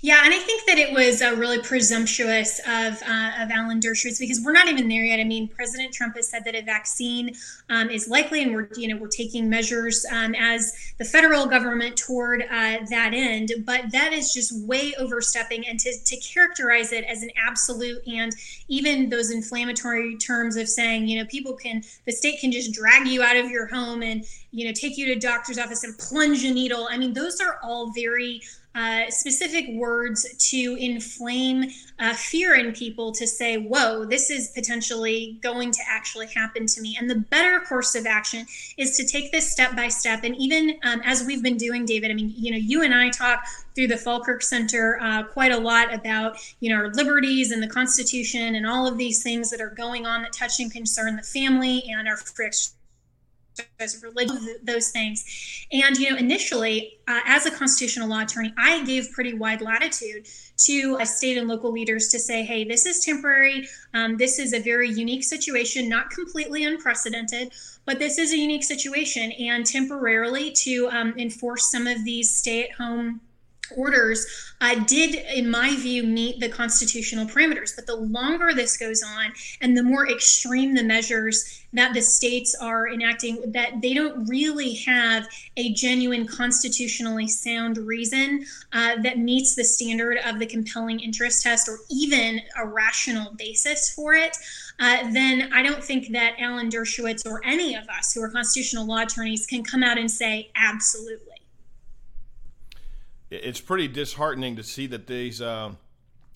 Yeah, 0.03 0.23
and 0.25 0.33
I 0.33 0.39
think 0.39 0.67
that 0.67 0.79
it 0.79 0.93
was 0.93 1.23
uh, 1.23 1.35
really 1.37 1.61
presumptuous 1.61 2.61
of, 2.61 3.03
uh, 3.03 3.43
of 3.43 3.51
Alan 3.51 3.81
Dershowitz 3.81 4.19
because 4.19 4.41
we're 4.41 4.53
not 4.53 4.69
even 4.69 4.89
there 4.89 5.05
yet. 5.05 5.21
I 5.21 5.25
mean, 5.25 5.49
President 5.49 5.93
Trump 5.93 6.17
has 6.17 6.29
said 6.29 6.45
that 6.45 6.55
a 6.55 6.63
vaccine 6.63 7.35
um, 7.71 7.91
is 7.91 8.09
likely, 8.09 8.43
and 8.43 8.55
we're 8.55 8.69
you 8.77 8.89
know 8.89 8.97
we're 8.97 9.09
taking 9.09 9.49
measures 9.49 10.07
um, 10.13 10.35
as 10.35 10.73
the 10.99 11.05
federal 11.05 11.47
government 11.47 11.97
toward 11.97 12.43
uh, 12.43 12.79
that 12.91 13.11
end. 13.15 13.53
But 13.65 13.91
that 13.93 14.13
is 14.13 14.33
just 14.33 14.67
way 14.67 14.95
overstepping, 14.99 15.67
and 15.67 15.79
to, 15.81 15.93
to 16.05 16.17
characterize 16.19 16.93
it 16.93 17.05
as 17.05 17.23
an 17.23 17.31
absolute 17.37 18.07
and 18.07 18.33
even 18.69 19.09
those 19.09 19.31
inflammatory 19.31 20.17
terms 20.17 20.57
of 20.57 20.69
saying 20.69 21.09
you 21.09 21.19
know 21.19 21.27
people 21.27 21.55
can 21.55 21.83
the 22.05 22.13
state 22.13 22.41
can 22.41 22.53
just 22.53 22.73
drag 22.73 23.07
you 23.07 23.23
out 23.23 23.37
of 23.37 23.51
your 23.51 23.67
home 23.67 24.03
and 24.03 24.25
you 24.57 24.67
know 24.67 24.73
take 24.73 24.97
you 24.97 25.05
to 25.07 25.13
a 25.13 25.21
doctor's 25.21 25.59
office 25.59 25.85
and 25.85 25.97
plunge 25.99 26.45
a 26.45 26.51
needle. 26.51 26.89
I 26.91 26.97
mean, 26.97 27.13
those 27.13 27.41
are 27.41 27.59
all 27.63 27.93
very 27.93 28.41
uh, 28.77 29.09
specific 29.09 29.67
words 29.71 30.27
to 30.51 30.77
inflame 30.79 31.65
uh, 31.99 32.13
fear 32.13 32.57
in 32.57 32.73
people 32.73 33.11
to 33.11 33.27
say, 33.27 33.57
whoa, 33.57 34.05
this 34.05 34.29
is 34.29 34.49
potentially 34.49 35.39
going 35.43 35.71
to 35.71 35.81
actually 35.89 36.27
happen 36.27 36.67
to 36.67 36.83
me. 36.83 36.95
And 37.01 37.09
the 37.09 37.17
better 37.17 37.61
course 37.61 37.95
of 37.95 38.05
action 38.05 38.45
is 38.77 38.95
to 38.99 39.07
take 39.07 39.33
this 39.33 39.51
step 39.51 39.75
by 39.75 39.89
step. 39.89 40.25
And 40.25 40.37
even 40.37 40.79
um, 40.85 41.01
as 41.07 41.25
we've 41.25 41.43
been 41.43 41.57
doing, 41.57 41.87
David, 41.87 42.11
I 42.11 42.15
mean, 42.15 42.35
you 42.37 42.51
know, 42.51 42.59
you 42.59 42.83
and 42.83 42.95
I 42.95 43.09
talk 43.09 43.45
through 43.75 43.87
the 43.87 43.97
Falkirk 43.97 44.43
Center 44.43 44.99
uh, 45.01 45.23
quite 45.23 45.53
a 45.53 45.59
lot 45.59 45.95
about, 45.95 46.37
you 46.61 46.69
know, 46.69 46.77
our 46.77 46.91
liberties 46.91 47.53
and 47.53 47.63
the 47.63 47.69
Constitution 47.69 48.57
and 48.57 48.67
all 48.67 48.87
of 48.87 48.99
these 48.99 49.23
things 49.23 49.51
that 49.51 49.61
are 49.63 49.71
going 49.71 50.05
on 50.05 50.21
that 50.21 50.35
touch 50.35 50.61
and 50.61 50.71
concern 50.71 51.17
the 51.17 51.23
family 51.23 51.83
and 51.89 52.07
our 52.07 52.19
as 53.81 54.03
religion, 54.03 54.57
those 54.63 54.91
things. 54.91 55.25
And, 55.73 55.97
you 55.97 56.11
know, 56.11 56.17
initially, 56.17 56.99
uh, 57.09 57.21
as 57.27 57.47
a 57.47 57.51
constitutional 57.51 58.09
law 58.09 58.23
attorney, 58.23 58.53
I 58.57 58.85
gave 58.85 59.13
pretty 59.13 59.35
wide 59.35 59.61
latitude 59.61 60.29
to 60.59 60.99
uh, 61.01 61.05
state 61.05 61.37
and 61.37 61.49
local 61.49 61.73
leaders 61.73 62.09
to 62.09 62.19
say, 62.19 62.45
hey, 62.45 62.65
this 62.65 62.87
is 62.87 63.05
temporary. 63.05 63.69
Um, 63.95 64.17
this 64.17 64.39
is 64.39 64.53
a 64.53 64.61
very 64.61 64.91
unique 64.91 65.25
situation, 65.25 65.89
not 65.89 66.11
completely 66.11 66.65
unprecedented, 66.65 67.53
but 67.85 67.99
this 67.99 68.19
is 68.19 68.33
a 68.33 68.37
unique 68.37 68.65
situation. 68.65 69.33
And 69.33 69.67
temporarily 69.67 70.53
to 70.53 70.89
um, 70.91 71.15
enforce 71.19 71.71
some 71.71 71.87
of 71.87 72.05
these 72.05 72.35
stay 72.35 72.65
at 72.65 72.73
home 72.73 73.21
orders 73.77 74.27
uh, 74.61 74.75
did, 74.87 75.15
in 75.15 75.51
my 75.51 75.77
view, 75.77 76.03
meet 76.03 76.41
the 76.41 76.49
constitutional 76.49 77.27
parameters. 77.27 77.75
But 77.77 77.87
the 77.87 77.97
longer 77.97 78.55
this 78.55 78.77
goes 78.77 79.03
on 79.03 79.33
and 79.61 79.77
the 79.77 79.83
more 79.83 80.09
extreme 80.09 80.75
the 80.75 80.83
measures 80.83 81.63
that 81.73 81.93
the 81.93 82.01
states 82.01 82.55
are 82.55 82.89
enacting, 82.89 83.53
that 83.53 83.83
they 83.83 83.93
don't 83.93 84.27
really 84.27 84.75
have 84.75 85.27
a 85.57 85.73
genuine 85.75 86.27
constitutionally 86.27 87.29
sound 87.29 87.77
reason 87.77 88.47
uh, 88.73 88.97
that 89.03 89.19
meets 89.19 89.55
the 89.55 89.65
standard 89.65 90.19
of 90.25 90.39
the 90.39 90.47
compelling 90.47 91.01
interest 91.01 91.43
test 91.43 91.69
or 91.69 91.79
even 91.91 92.41
a 92.59 92.67
rational 92.67 93.33
basis 93.35 93.93
for 93.93 94.15
it. 94.15 94.37
Uh, 94.79 95.11
then 95.13 95.53
I 95.53 95.63
don't 95.63 95.83
think 95.83 96.13
that 96.13 96.37
Alan 96.39 96.71
Dershowitz 96.71 97.27
or 97.27 97.41
any 97.45 97.75
of 97.75 97.89
us 97.89 98.13
who 98.13 98.23
are 98.23 98.31
constitutional 98.31 98.87
law 98.87 99.03
attorneys 99.03 99.47
can 99.47 99.63
come 99.65 99.83
out 99.83 99.99
and 99.99 100.11
say 100.11 100.51
absolutely 100.55 101.36
it's 103.31 103.61
pretty 103.61 103.89
disheartening 103.89 104.57
to 104.57 104.63
see 104.63 104.87
that 104.89 105.07
these 105.07 105.43
uh, 105.43 105.73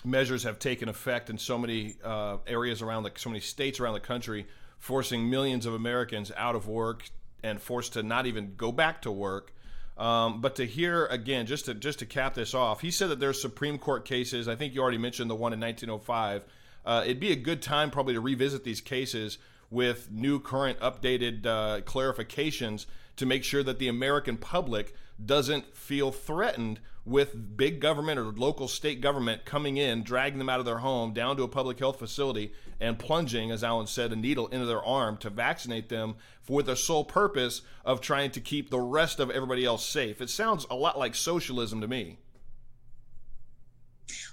measures 0.05 0.45
have 0.45 0.59
taken 0.59 0.89
effect 0.89 1.31
in 1.31 1.39
so 1.39 1.59
many 1.59 1.95
uh, 2.03 2.39
areas 2.47 2.83
around 2.83 3.05
the 3.05 3.13
so 3.17 3.31
many 3.31 3.41
states 3.41 3.81
around 3.81 3.95
the 3.95 4.01
country, 4.01 4.47
forcing 4.79 5.31
millions 5.31 5.67
of 5.67 5.75
Americans 5.75 6.33
out 6.37 6.55
of 6.55 6.67
work 6.67 7.09
and 7.43 7.61
forced 7.61 7.95
to 7.95 8.03
not 8.03 8.27
even 8.27 8.55
go 8.57 8.73
back 8.73 9.03
to 9.03 9.11
work. 9.11 9.53
Um, 9.97 10.41
but 10.41 10.57
to 10.57 10.67
hear 10.67 11.07
again, 11.07 11.47
just 11.47 11.67
to 11.67 11.75
just 11.75 11.99
to 12.01 12.07
cap 12.07 12.35
this 12.35 12.55
off, 12.55 12.81
he 12.81 12.91
said 12.91 13.11
that 13.11 13.21
there's 13.21 13.41
Supreme 13.41 13.79
Court 13.79 14.05
cases. 14.05 14.49
I 14.49 14.57
think 14.57 14.75
you 14.75 14.81
already 14.81 14.99
mentioned 14.99 15.31
the 15.31 15.35
one 15.35 15.53
in 15.53 15.61
1905. 15.61 16.45
Uh, 16.85 17.03
it'd 17.05 17.21
be 17.21 17.33
a 17.33 17.37
good 17.37 17.61
time 17.61 17.91
probably 17.91 18.15
to 18.15 18.21
revisit 18.21 18.65
these 18.65 18.81
cases 18.81 19.37
with 19.71 20.11
new, 20.11 20.41
current, 20.41 20.81
updated 20.81 21.47
uh, 21.47 21.81
clarifications 21.83 22.87
to 23.17 23.27
make 23.27 23.45
sure 23.45 23.63
that 23.63 23.79
the 23.79 23.89
American 23.89 24.37
public 24.37 24.95
doesn't 25.25 25.77
feel 25.77 26.11
threatened 26.11 26.81
with 27.05 27.57
big 27.57 27.81
government 27.81 28.19
or 28.19 28.25
local 28.25 28.69
state 28.69 29.01
government 29.01 29.45
coming 29.45 29.77
in, 29.77 30.03
dragging 30.03 30.39
them 30.39 30.49
out 30.49 30.61
of 30.61 30.67
their 30.67 30.79
home 30.79 31.13
down 31.13 31.37
to 31.37 31.43
a 31.43 31.49
public 31.49 31.79
health 31.79 31.99
facility 31.99 32.53
and 32.79 32.99
plunging, 32.99 33.51
as 33.51 33.65
Alan 33.65 33.87
said, 33.87 34.13
a 34.13 34.17
needle 34.17 34.47
into 34.49 34.67
their 34.67 34.85
arm 34.85 35.17
to 35.19 35.31
vaccinate 35.31 35.89
them 35.89 36.15
for 36.43 36.63
the 36.63 36.77
sole 36.77 37.05
purpose 37.05 37.63
of 37.85 38.01
trying 38.01 38.31
to 38.31 38.41
keep 38.41 38.71
the 38.71 38.81
rest 38.81 39.19
of 39.19 39.31
everybody 39.31 39.65
else 39.65 39.85
safe. 39.85 40.21
It 40.21 40.31
sounds 40.31 40.67
a 40.71 40.77
lot 40.77 40.99
like 40.99 41.15
socialism 41.15 41.81
to 41.81 41.89
me. 41.89 42.19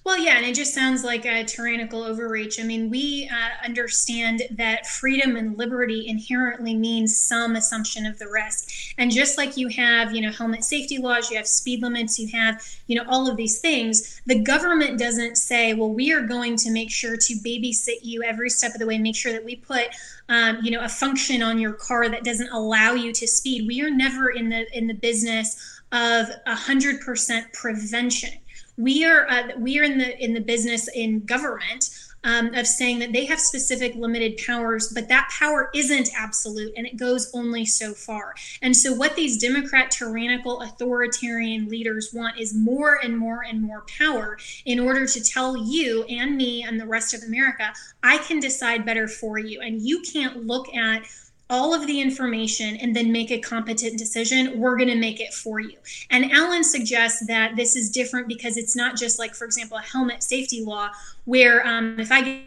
Well, 0.07 0.17
yeah, 0.17 0.37
and 0.37 0.45
it 0.45 0.55
just 0.55 0.73
sounds 0.73 1.03
like 1.03 1.25
a 1.25 1.43
tyrannical 1.43 2.01
overreach. 2.01 2.61
I 2.61 2.63
mean, 2.63 2.89
we 2.89 3.29
uh, 3.29 3.65
understand 3.65 4.41
that 4.51 4.87
freedom 4.87 5.35
and 5.35 5.57
liberty 5.57 6.07
inherently 6.07 6.75
means 6.75 7.19
some 7.19 7.57
assumption 7.57 8.05
of 8.05 8.17
the 8.17 8.29
risk. 8.29 8.69
And 8.97 9.11
just 9.11 9.37
like 9.37 9.57
you 9.57 9.67
have, 9.67 10.15
you 10.15 10.21
know, 10.21 10.31
helmet 10.31 10.63
safety 10.63 10.97
laws, 10.97 11.29
you 11.29 11.35
have 11.35 11.45
speed 11.45 11.81
limits, 11.81 12.17
you 12.17 12.29
have, 12.29 12.65
you 12.87 12.95
know, 12.95 13.03
all 13.09 13.29
of 13.29 13.35
these 13.35 13.59
things, 13.59 14.21
the 14.25 14.41
government 14.41 14.97
doesn't 14.97 15.35
say, 15.35 15.73
well, 15.73 15.91
we 15.91 16.13
are 16.13 16.21
going 16.21 16.55
to 16.55 16.71
make 16.71 16.89
sure 16.89 17.17
to 17.17 17.33
babysit 17.45 17.99
you 18.01 18.23
every 18.23 18.49
step 18.49 18.71
of 18.71 18.79
the 18.79 18.85
way, 18.87 18.97
make 18.97 19.17
sure 19.17 19.33
that 19.33 19.43
we 19.43 19.57
put 19.57 19.89
um, 20.29 20.59
you 20.61 20.71
know 20.71 20.81
a 20.81 20.89
function 20.89 21.41
on 21.41 21.57
your 21.57 21.71
car 21.71 22.09
that 22.09 22.25
doesn't 22.25 22.49
allow 22.49 22.93
you 22.93 23.13
to 23.13 23.25
speed 23.25 23.65
we 23.65 23.81
are 23.81 23.89
never 23.89 24.29
in 24.29 24.49
the 24.49 24.65
in 24.77 24.85
the 24.85 24.93
business 24.93 25.79
of 25.93 26.27
100% 26.45 27.53
prevention 27.53 28.31
we 28.77 29.05
are 29.05 29.27
uh, 29.29 29.49
we 29.57 29.79
are 29.79 29.83
in 29.83 29.97
the 29.97 30.23
in 30.23 30.33
the 30.33 30.41
business 30.41 30.87
in 30.93 31.25
government 31.25 31.89
um, 32.23 32.53
of 32.55 32.67
saying 32.67 32.99
that 32.99 33.13
they 33.13 33.25
have 33.25 33.39
specific 33.39 33.95
limited 33.95 34.39
powers, 34.45 34.91
but 34.93 35.07
that 35.07 35.29
power 35.39 35.69
isn't 35.73 36.09
absolute 36.15 36.73
and 36.75 36.85
it 36.85 36.97
goes 36.97 37.31
only 37.33 37.65
so 37.65 37.93
far. 37.93 38.35
And 38.61 38.75
so, 38.75 38.93
what 38.93 39.15
these 39.15 39.39
Democrat 39.39 39.91
tyrannical 39.91 40.61
authoritarian 40.61 41.69
leaders 41.69 42.11
want 42.13 42.39
is 42.39 42.53
more 42.53 42.99
and 43.01 43.17
more 43.17 43.43
and 43.47 43.61
more 43.61 43.85
power 43.97 44.37
in 44.65 44.79
order 44.79 45.05
to 45.05 45.23
tell 45.23 45.55
you 45.57 46.03
and 46.03 46.35
me 46.35 46.63
and 46.63 46.79
the 46.79 46.87
rest 46.87 47.13
of 47.13 47.23
America, 47.23 47.73
I 48.03 48.17
can 48.17 48.39
decide 48.39 48.85
better 48.85 49.07
for 49.07 49.39
you. 49.39 49.61
And 49.61 49.81
you 49.81 50.01
can't 50.01 50.45
look 50.45 50.73
at 50.75 51.03
all 51.49 51.73
of 51.73 51.87
the 51.87 52.01
information 52.01 52.75
and 52.77 52.95
then 52.95 53.11
make 53.11 53.31
a 53.31 53.39
competent 53.39 53.97
decision, 53.97 54.59
we're 54.59 54.75
going 54.75 54.89
to 54.89 54.95
make 54.95 55.19
it 55.19 55.33
for 55.33 55.59
you. 55.59 55.77
And 56.09 56.31
Alan 56.31 56.63
suggests 56.63 57.25
that 57.27 57.55
this 57.55 57.75
is 57.75 57.89
different 57.89 58.27
because 58.27 58.57
it's 58.57 58.75
not 58.75 58.97
just 58.97 59.17
like, 59.17 59.33
for 59.33 59.45
example, 59.45 59.77
a 59.77 59.81
helmet 59.81 60.23
safety 60.23 60.63
law 60.63 60.89
where 61.25 61.65
um, 61.65 61.99
if 61.99 62.11
I 62.11 62.43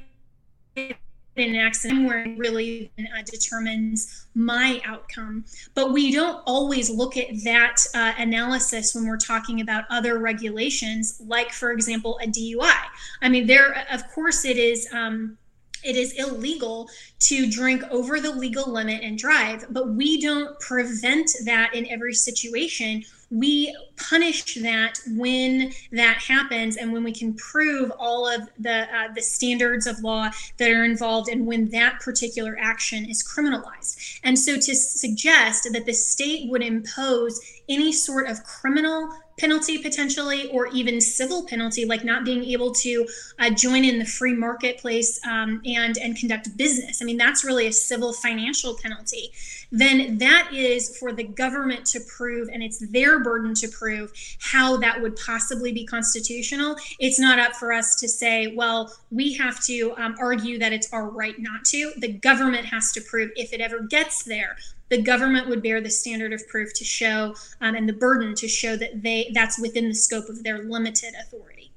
get 0.75 0.97
in 1.37 1.55
an 1.55 1.57
accident 1.57 2.07
where 2.07 2.25
it 2.25 2.39
really 2.39 2.91
uh, 2.99 3.23
determines 3.25 4.27
my 4.35 4.81
outcome. 4.85 5.45
But 5.75 5.93
we 5.93 6.13
don't 6.13 6.43
always 6.47 6.91
look 6.91 7.17
at 7.17 7.29
that 7.45 7.77
uh, 7.95 8.13
analysis 8.19 8.95
when 8.95 9.07
we're 9.07 9.17
talking 9.17 9.61
about 9.61 9.85
other 9.91 10.19
regulations, 10.19 11.21
like, 11.25 11.53
for 11.53 11.73
example, 11.73 12.19
a 12.23 12.27
DUI. 12.27 12.83
I 13.23 13.29
mean, 13.29 13.47
there, 13.47 13.87
of 13.91 14.07
course, 14.09 14.45
it 14.45 14.57
is. 14.57 14.89
Um, 14.93 15.39
it 15.85 15.97
is 15.97 16.13
illegal 16.13 16.89
to 17.21 17.51
drink 17.51 17.83
over 17.91 18.21
the 18.21 18.31
legal 18.31 18.71
limit 18.71 19.03
and 19.03 19.19
drive, 19.19 19.67
but 19.71 19.91
we 19.91 20.21
don't 20.21 20.59
prevent 20.61 21.31
that 21.45 21.75
in 21.75 21.87
every 21.91 22.15
situation. 22.15 23.05
We 23.31 23.77
punish 23.97 24.55
that 24.55 24.99
when 25.11 25.73
that 25.93 26.17
happens, 26.17 26.77
and 26.77 26.93
when 26.93 27.05
we 27.05 27.13
can 27.13 27.35
prove 27.35 27.93
all 27.99 28.29
of 28.29 28.49
the 28.59 28.83
uh, 28.93 29.13
the 29.15 29.23
standards 29.23 29.87
of 29.87 30.01
law 30.01 30.31
that 30.57 30.71
are 30.71 30.85
involved, 30.85 31.29
and 31.29 31.47
when 31.47 31.69
that 31.71 32.01
particular 32.01 32.57
action 32.61 33.09
is 33.09 33.23
criminalized. 33.23 34.19
And 34.25 34.37
so, 34.37 34.57
to 34.57 34.75
suggest 34.75 35.69
that 35.73 35.87
the 35.87 35.93
state 35.93 36.51
would 36.51 36.63
impose 36.63 37.41
any 37.69 37.93
sort 37.93 38.29
of 38.29 38.43
criminal 38.43 39.11
penalty 39.41 39.79
potentially, 39.79 40.51
or 40.51 40.67
even 40.69 41.01
civil 41.01 41.47
penalty, 41.47 41.85
like 41.87 42.05
not 42.05 42.25
being 42.25 42.45
able 42.45 42.73
to 42.73 43.07
uh, 43.39 43.51
join 43.51 43.85
in 43.85 43.99
the 43.99 44.05
free 44.05 44.35
marketplace 44.35 45.19
um, 45.27 45.63
and 45.65 45.97
and 45.99 46.17
conduct 46.17 46.57
business. 46.57 47.01
I 47.01 47.05
mean, 47.05 47.17
that's 47.17 47.45
really 47.45 47.67
a 47.67 47.73
civil 47.73 48.13
financial 48.13 48.77
penalty. 48.83 49.33
Then 49.73 50.19
that 50.19 50.51
is 50.53 50.99
for 50.99 51.13
the 51.13 51.23
government 51.23 51.87
to 51.87 52.01
prove, 52.01 52.49
and 52.53 52.63
it's 52.63 52.79
their 52.91 53.21
burden 53.21 53.55
to 53.55 53.69
prove 53.69 54.13
how 54.41 54.77
that 54.79 55.01
would 55.01 55.17
possibly 55.17 55.73
be 55.73 55.87
constitutional. 55.87 56.77
It's 56.99 57.19
not 57.19 57.39
up 57.39 57.55
for 57.55 57.73
us 57.73 57.95
to 57.97 58.09
say, 58.09 58.55
well, 58.55 58.93
we 59.11 59.35
have 59.35 59.65
to 59.65 59.95
um, 59.97 60.17
argue 60.19 60.59
that 60.59 60.73
it's 60.73 60.93
our 60.93 61.09
right 61.09 61.39
not 61.39 61.65
to. 61.67 61.93
The 61.97 62.13
government 62.13 62.67
has 62.67 62.93
to 62.93 63.01
prove 63.01 63.31
if 63.37 63.53
it 63.53 63.61
ever 63.61 63.81
gets 63.81 64.25
there 64.25 64.57
the 64.91 65.01
government 65.01 65.49
would 65.49 65.63
bear 65.63 65.81
the 65.81 65.91
standard 65.91 66.33
of 66.33 66.47
proof 66.49 66.75
to 66.75 66.85
show 66.85 67.35
um, 67.61 67.75
and 67.75 67.89
the 67.89 67.93
burden 67.93 68.35
to 68.35 68.49
show 68.49 68.77
that 68.77 69.03
they 69.03 69.31
that's 69.33 69.59
within 69.59 69.89
the 69.89 69.95
scope 69.95 70.29
of 70.29 70.43
their 70.43 70.59
limited 70.59 71.15
authority. 71.19 71.73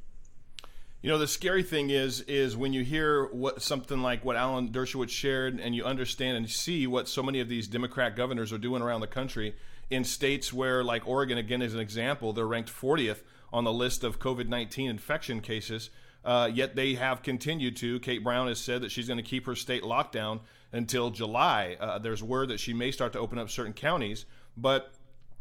You 1.02 1.10
know, 1.10 1.18
the 1.18 1.28
scary 1.28 1.64
thing 1.64 1.90
is, 1.90 2.22
is 2.22 2.56
when 2.56 2.72
you 2.72 2.84
hear 2.84 3.26
what 3.26 3.62
something 3.62 4.02
like 4.02 4.24
what 4.24 4.38
Alan 4.38 4.70
Dershowitz 4.70 5.10
shared, 5.10 5.60
and 5.60 5.76
you 5.76 5.84
understand 5.84 6.38
and 6.38 6.50
see 6.50 6.88
what 6.88 7.08
so 7.08 7.22
many 7.22 7.40
of 7.40 7.50
these 7.50 7.68
Democrat 7.68 8.16
governors 8.16 8.54
are 8.54 8.58
doing 8.58 8.82
around 8.82 9.02
the 9.02 9.08
country 9.08 9.54
in 9.90 10.06
states 10.06 10.54
where, 10.54 10.84
like 10.84 11.06
Oregon, 11.08 11.38
again 11.38 11.62
as 11.62 11.74
an 11.74 11.82
example, 11.82 12.32
they're 12.34 12.48
ranked 12.48 12.72
40th 12.72 13.22
on 13.52 13.66
the 13.66 13.74
list 13.74 14.04
of 14.04 14.18
COVID-19 14.18 14.90
infection 14.90 15.42
cases. 15.42 15.90
Uh, 16.24 16.50
yet 16.52 16.76
they 16.76 16.94
have 16.94 17.22
continued 17.22 17.76
to. 17.76 18.00
Kate 18.00 18.24
Brown 18.24 18.48
has 18.48 18.60
said 18.60 18.82
that 18.82 18.90
she's 18.90 19.08
going 19.08 19.18
to 19.18 19.24
keep 19.24 19.46
her 19.46 19.56
state 19.56 19.84
lockdown 19.84 20.40
until 20.74 21.12
July. 21.12 21.78
Uh, 21.80 22.00
there's 22.00 22.22
word 22.22 22.50
that 22.50 22.60
she 22.60 22.74
may 22.74 22.92
start 22.92 23.14
to 23.14 23.20
open 23.20 23.38
up 23.38 23.50
certain 23.50 23.74
counties, 23.74 24.26
but 24.58 24.94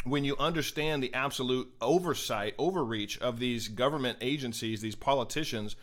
when 0.05 0.25
you 0.25 0.37
understand 0.39 1.03
the 1.03 1.13
absolute 1.15 1.73
oversight, 1.81 2.55
overreach 2.59 3.19
of 3.19 3.39
these 3.39 3.69
government 3.69 4.19
agencies, 4.21 4.81
these 4.81 4.95
politicians, 4.95 5.77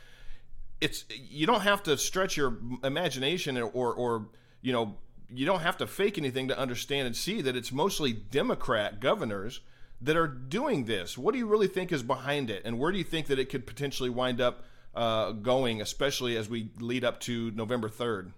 it's 0.80 1.06
you 1.10 1.46
don't 1.46 1.62
have 1.62 1.84
to 1.84 1.98
stretch 1.98 2.38
your 2.38 2.58
imagination 2.84 3.58
or, 3.58 3.94
or, 3.94 4.28
you 4.62 4.74
know 4.74 4.98
you 5.32 5.46
don't 5.46 5.62
have 5.62 5.78
to 5.78 5.88
fake 5.88 6.18
anything 6.18 6.48
to 6.48 6.58
understand 6.58 7.06
and 7.06 7.16
see 7.16 7.42
that 7.42 7.56
it's 7.56 7.72
mostly 7.72 8.12
Democrat 8.12 9.00
governors 9.00 9.62
that 10.02 10.18
are 10.18 10.28
doing 10.28 10.86
this. 10.86 11.18
What 11.18 11.34
do 11.34 11.38
you 11.38 11.46
really 11.46 11.68
think 11.68 11.92
is 11.92 12.04
behind 12.04 12.50
it, 12.50 12.64
and 12.66 12.80
where 12.80 12.92
do 12.92 12.98
you 12.98 13.04
think 13.04 13.28
that 13.28 13.40
it 13.40 13.50
could 13.50 13.68
potentially 13.68 14.10
wind 14.10 14.42
up 14.42 14.64
uh, 14.96 15.32
going, 15.32 15.82
especially 15.82 16.36
as 16.36 16.50
we 16.50 16.72
lead 16.80 17.04
up 17.04 17.20
to 17.22 17.52
November 17.52 17.90
third? 17.90 18.34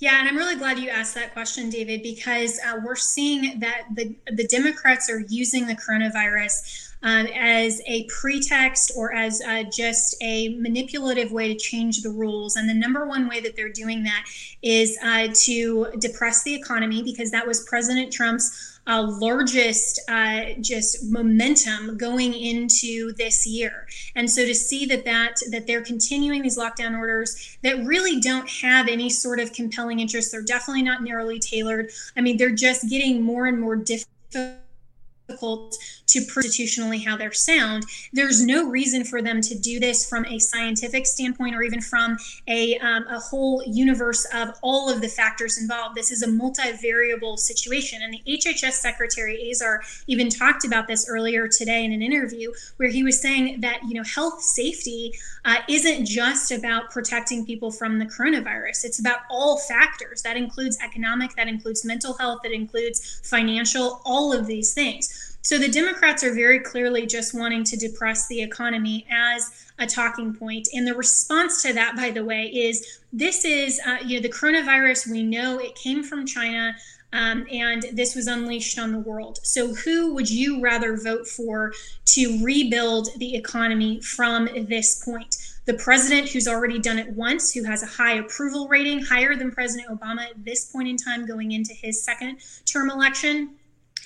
Yeah, 0.00 0.18
and 0.18 0.28
I'm 0.28 0.36
really 0.36 0.56
glad 0.56 0.78
you 0.78 0.90
asked 0.90 1.14
that 1.14 1.32
question, 1.32 1.70
David, 1.70 2.02
because 2.02 2.58
uh, 2.66 2.80
we're 2.84 2.96
seeing 2.96 3.60
that 3.60 3.84
the 3.94 4.14
the 4.32 4.46
Democrats 4.46 5.08
are 5.08 5.20
using 5.28 5.66
the 5.66 5.74
coronavirus 5.74 6.90
um, 7.02 7.26
as 7.34 7.80
a 7.86 8.04
pretext 8.08 8.92
or 8.96 9.14
as 9.14 9.40
uh, 9.42 9.62
just 9.64 10.16
a 10.20 10.56
manipulative 10.58 11.30
way 11.32 11.52
to 11.52 11.58
change 11.58 12.02
the 12.02 12.10
rules. 12.10 12.56
And 12.56 12.68
the 12.68 12.74
number 12.74 13.06
one 13.06 13.28
way 13.28 13.40
that 13.40 13.54
they're 13.56 13.72
doing 13.72 14.02
that 14.04 14.24
is 14.62 14.98
uh, 15.02 15.28
to 15.44 15.88
depress 16.00 16.42
the 16.42 16.54
economy, 16.54 17.02
because 17.02 17.30
that 17.30 17.46
was 17.46 17.62
President 17.64 18.12
Trump's 18.12 18.73
uh, 18.86 19.02
largest 19.20 20.00
uh, 20.08 20.44
just 20.60 21.04
momentum 21.04 21.96
going 21.96 22.34
into 22.34 23.12
this 23.14 23.46
year. 23.46 23.86
And 24.14 24.30
so 24.30 24.44
to 24.44 24.54
see 24.54 24.86
that 24.86 25.04
that 25.04 25.36
that 25.50 25.66
they're 25.66 25.82
continuing 25.82 26.42
these 26.42 26.58
lockdown 26.58 26.98
orders 26.98 27.58
that 27.62 27.84
really 27.84 28.20
don't 28.20 28.48
have 28.48 28.88
any 28.88 29.10
sort 29.10 29.40
of 29.40 29.52
compelling 29.52 30.00
interest, 30.00 30.32
they're 30.32 30.42
definitely 30.42 30.82
not 30.82 31.02
narrowly 31.02 31.38
tailored. 31.38 31.90
I 32.16 32.20
mean, 32.20 32.36
they're 32.36 32.54
just 32.54 32.88
getting 32.88 33.22
more 33.22 33.46
and 33.46 33.60
more 33.60 33.76
difficult 33.76 35.76
to 36.14 36.24
constitutionally 36.24 36.98
how 36.98 37.16
they're 37.16 37.32
sound. 37.32 37.84
There's 38.12 38.44
no 38.44 38.68
reason 38.68 39.04
for 39.04 39.20
them 39.20 39.40
to 39.42 39.58
do 39.58 39.80
this 39.80 40.08
from 40.08 40.24
a 40.26 40.38
scientific 40.38 41.06
standpoint 41.06 41.54
or 41.54 41.62
even 41.62 41.80
from 41.80 42.16
a, 42.48 42.78
um, 42.78 43.06
a 43.08 43.18
whole 43.18 43.62
universe 43.66 44.24
of 44.32 44.54
all 44.62 44.88
of 44.88 45.00
the 45.00 45.08
factors 45.08 45.58
involved. 45.60 45.96
This 45.96 46.10
is 46.10 46.22
a 46.22 46.28
multivariable 46.28 47.38
situation. 47.38 48.00
And 48.02 48.14
the 48.14 48.22
HHS 48.26 48.72
Secretary 48.72 49.50
Azar 49.50 49.82
even 50.06 50.28
talked 50.28 50.64
about 50.64 50.86
this 50.86 51.08
earlier 51.08 51.48
today 51.48 51.84
in 51.84 51.92
an 51.92 52.02
interview 52.02 52.52
where 52.76 52.88
he 52.88 53.02
was 53.02 53.20
saying 53.20 53.60
that, 53.60 53.80
you 53.86 53.94
know, 53.94 54.04
health 54.04 54.40
safety 54.40 55.12
uh, 55.44 55.56
isn't 55.68 56.06
just 56.06 56.50
about 56.50 56.90
protecting 56.90 57.44
people 57.44 57.70
from 57.70 57.98
the 57.98 58.06
coronavirus. 58.06 58.84
It's 58.84 58.98
about 58.98 59.20
all 59.30 59.58
factors. 59.58 60.22
That 60.22 60.36
includes 60.36 60.78
economic, 60.82 61.34
that 61.36 61.48
includes 61.48 61.84
mental 61.84 62.14
health, 62.14 62.40
that 62.44 62.52
includes 62.52 63.20
financial, 63.24 64.00
all 64.04 64.32
of 64.32 64.46
these 64.46 64.72
things. 64.72 65.23
So 65.44 65.58
the 65.58 65.68
Democrats 65.68 66.24
are 66.24 66.32
very 66.32 66.58
clearly 66.58 67.06
just 67.06 67.34
wanting 67.34 67.64
to 67.64 67.76
depress 67.76 68.26
the 68.28 68.40
economy 68.40 69.06
as 69.10 69.66
a 69.78 69.86
talking 69.86 70.34
point. 70.34 70.68
And 70.72 70.86
the 70.86 70.94
response 70.94 71.62
to 71.62 71.74
that, 71.74 71.96
by 71.96 72.10
the 72.10 72.24
way, 72.24 72.46
is 72.46 73.00
this 73.12 73.44
is, 73.44 73.78
uh, 73.86 73.98
you 74.02 74.16
know, 74.16 74.22
the 74.22 74.30
coronavirus, 74.30 75.10
we 75.10 75.22
know 75.22 75.58
it 75.58 75.74
came 75.74 76.02
from 76.02 76.24
China. 76.24 76.74
Um, 77.12 77.46
and 77.52 77.84
this 77.92 78.14
was 78.14 78.26
unleashed 78.26 78.78
on 78.78 78.90
the 78.90 78.98
world. 78.98 79.38
So, 79.44 79.72
who 79.74 80.14
would 80.14 80.28
you 80.28 80.60
rather 80.60 80.96
vote 80.96 81.28
for 81.28 81.72
to 82.06 82.42
rebuild 82.42 83.10
the 83.18 83.36
economy 83.36 84.00
from 84.00 84.48
this 84.66 85.04
point? 85.04 85.36
The 85.66 85.74
president, 85.74 86.30
who's 86.30 86.48
already 86.48 86.80
done 86.80 86.98
it 86.98 87.10
once, 87.10 87.52
who 87.52 87.62
has 87.64 87.84
a 87.84 87.86
high 87.86 88.14
approval 88.14 88.66
rating, 88.66 89.04
higher 89.04 89.36
than 89.36 89.52
President 89.52 89.88
Obama 89.88 90.28
at 90.28 90.44
this 90.44 90.64
point 90.64 90.88
in 90.88 90.96
time 90.96 91.24
going 91.24 91.52
into 91.52 91.72
his 91.72 92.02
second 92.02 92.38
term 92.64 92.90
election, 92.90 93.50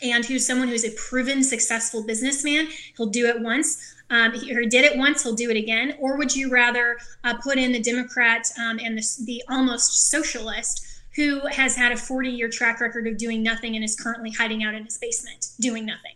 and 0.02 0.24
who's 0.24 0.46
someone 0.46 0.68
who's 0.68 0.84
a 0.84 0.90
proven 0.92 1.42
successful 1.42 2.04
businessman. 2.04 2.68
He'll 2.96 3.06
do 3.06 3.26
it 3.26 3.40
once. 3.40 3.94
Um, 4.10 4.32
he, 4.32 4.56
or 4.56 4.64
did 4.64 4.84
it 4.84 4.96
once, 4.96 5.22
he'll 5.22 5.34
do 5.34 5.50
it 5.50 5.56
again. 5.56 5.96
Or 5.98 6.16
would 6.16 6.34
you 6.34 6.50
rather 6.50 6.98
uh, 7.24 7.34
put 7.42 7.58
in 7.58 7.72
the 7.72 7.80
Democrat 7.80 8.50
um, 8.58 8.78
and 8.82 8.96
the, 8.96 9.06
the 9.24 9.42
almost 9.48 10.10
socialist 10.10 10.86
who 11.14 11.40
has 11.48 11.76
had 11.76 11.92
a 11.92 11.96
40 11.96 12.30
year 12.30 12.48
track 12.48 12.80
record 12.80 13.06
of 13.06 13.18
doing 13.18 13.42
nothing 13.42 13.74
and 13.74 13.84
is 13.84 13.96
currently 13.96 14.30
hiding 14.30 14.64
out 14.64 14.74
in 14.74 14.84
his 14.84 14.98
basement 14.98 15.48
doing 15.60 15.84
nothing? 15.84 16.12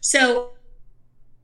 So 0.00 0.52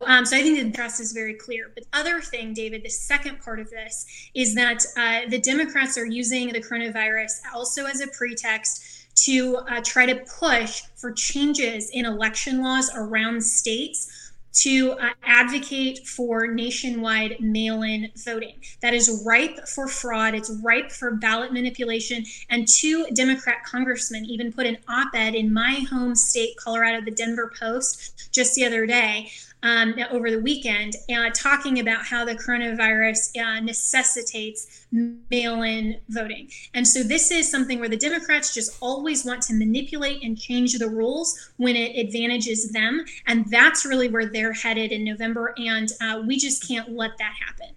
um, 0.06 0.24
so 0.24 0.36
I 0.36 0.42
think 0.42 0.58
the 0.60 0.76
trust 0.76 1.00
is 1.00 1.12
very 1.12 1.34
clear. 1.34 1.70
But 1.74 1.84
the 1.84 1.98
other 1.98 2.20
thing, 2.20 2.52
David, 2.52 2.82
the 2.82 2.90
second 2.90 3.40
part 3.40 3.60
of 3.60 3.70
this 3.70 4.06
is 4.34 4.54
that 4.54 4.84
uh, 4.96 5.28
the 5.28 5.40
Democrats 5.40 5.96
are 5.96 6.06
using 6.06 6.48
the 6.52 6.60
coronavirus 6.60 7.40
also 7.54 7.86
as 7.86 8.00
a 8.00 8.08
pretext 8.08 8.93
to 9.14 9.56
uh, 9.56 9.80
try 9.84 10.06
to 10.06 10.24
push 10.38 10.82
for 10.96 11.12
changes 11.12 11.90
in 11.90 12.04
election 12.04 12.62
laws 12.62 12.90
around 12.94 13.42
states 13.42 14.24
to 14.54 14.92
uh, 14.92 15.10
advocate 15.24 16.06
for 16.06 16.46
nationwide 16.46 17.36
mail 17.40 17.82
in 17.82 18.10
voting. 18.24 18.54
That 18.82 18.94
is 18.94 19.24
ripe 19.26 19.66
for 19.68 19.88
fraud, 19.88 20.34
it's 20.34 20.50
ripe 20.62 20.92
for 20.92 21.10
ballot 21.10 21.52
manipulation. 21.52 22.24
And 22.48 22.66
two 22.66 23.06
Democrat 23.14 23.64
congressmen 23.64 24.24
even 24.26 24.52
put 24.52 24.66
an 24.66 24.78
op 24.88 25.12
ed 25.14 25.34
in 25.34 25.52
my 25.52 25.84
home 25.90 26.14
state, 26.14 26.56
Colorado, 26.56 27.04
the 27.04 27.10
Denver 27.10 27.52
Post, 27.58 28.32
just 28.32 28.54
the 28.54 28.64
other 28.64 28.86
day. 28.86 29.30
Um, 29.64 29.94
over 30.10 30.30
the 30.30 30.40
weekend, 30.40 30.94
uh, 31.10 31.30
talking 31.34 31.80
about 31.80 32.04
how 32.04 32.24
the 32.24 32.34
coronavirus 32.34 33.36
uh, 33.40 33.60
necessitates 33.60 34.86
mail 34.92 35.62
in 35.62 35.98
voting. 36.10 36.50
And 36.74 36.86
so, 36.86 37.02
this 37.02 37.30
is 37.30 37.50
something 37.50 37.80
where 37.80 37.88
the 37.88 37.96
Democrats 37.96 38.52
just 38.52 38.76
always 38.80 39.24
want 39.24 39.40
to 39.44 39.54
manipulate 39.54 40.22
and 40.22 40.38
change 40.38 40.74
the 40.78 40.88
rules 40.88 41.50
when 41.56 41.76
it 41.76 41.98
advantages 41.98 42.72
them. 42.72 43.04
And 43.26 43.50
that's 43.50 43.86
really 43.86 44.08
where 44.08 44.26
they're 44.26 44.52
headed 44.52 44.92
in 44.92 45.02
November. 45.02 45.54
And 45.56 45.88
uh, 46.00 46.22
we 46.26 46.36
just 46.36 46.68
can't 46.68 46.90
let 46.90 47.16
that 47.18 47.32
happen. 47.44 47.74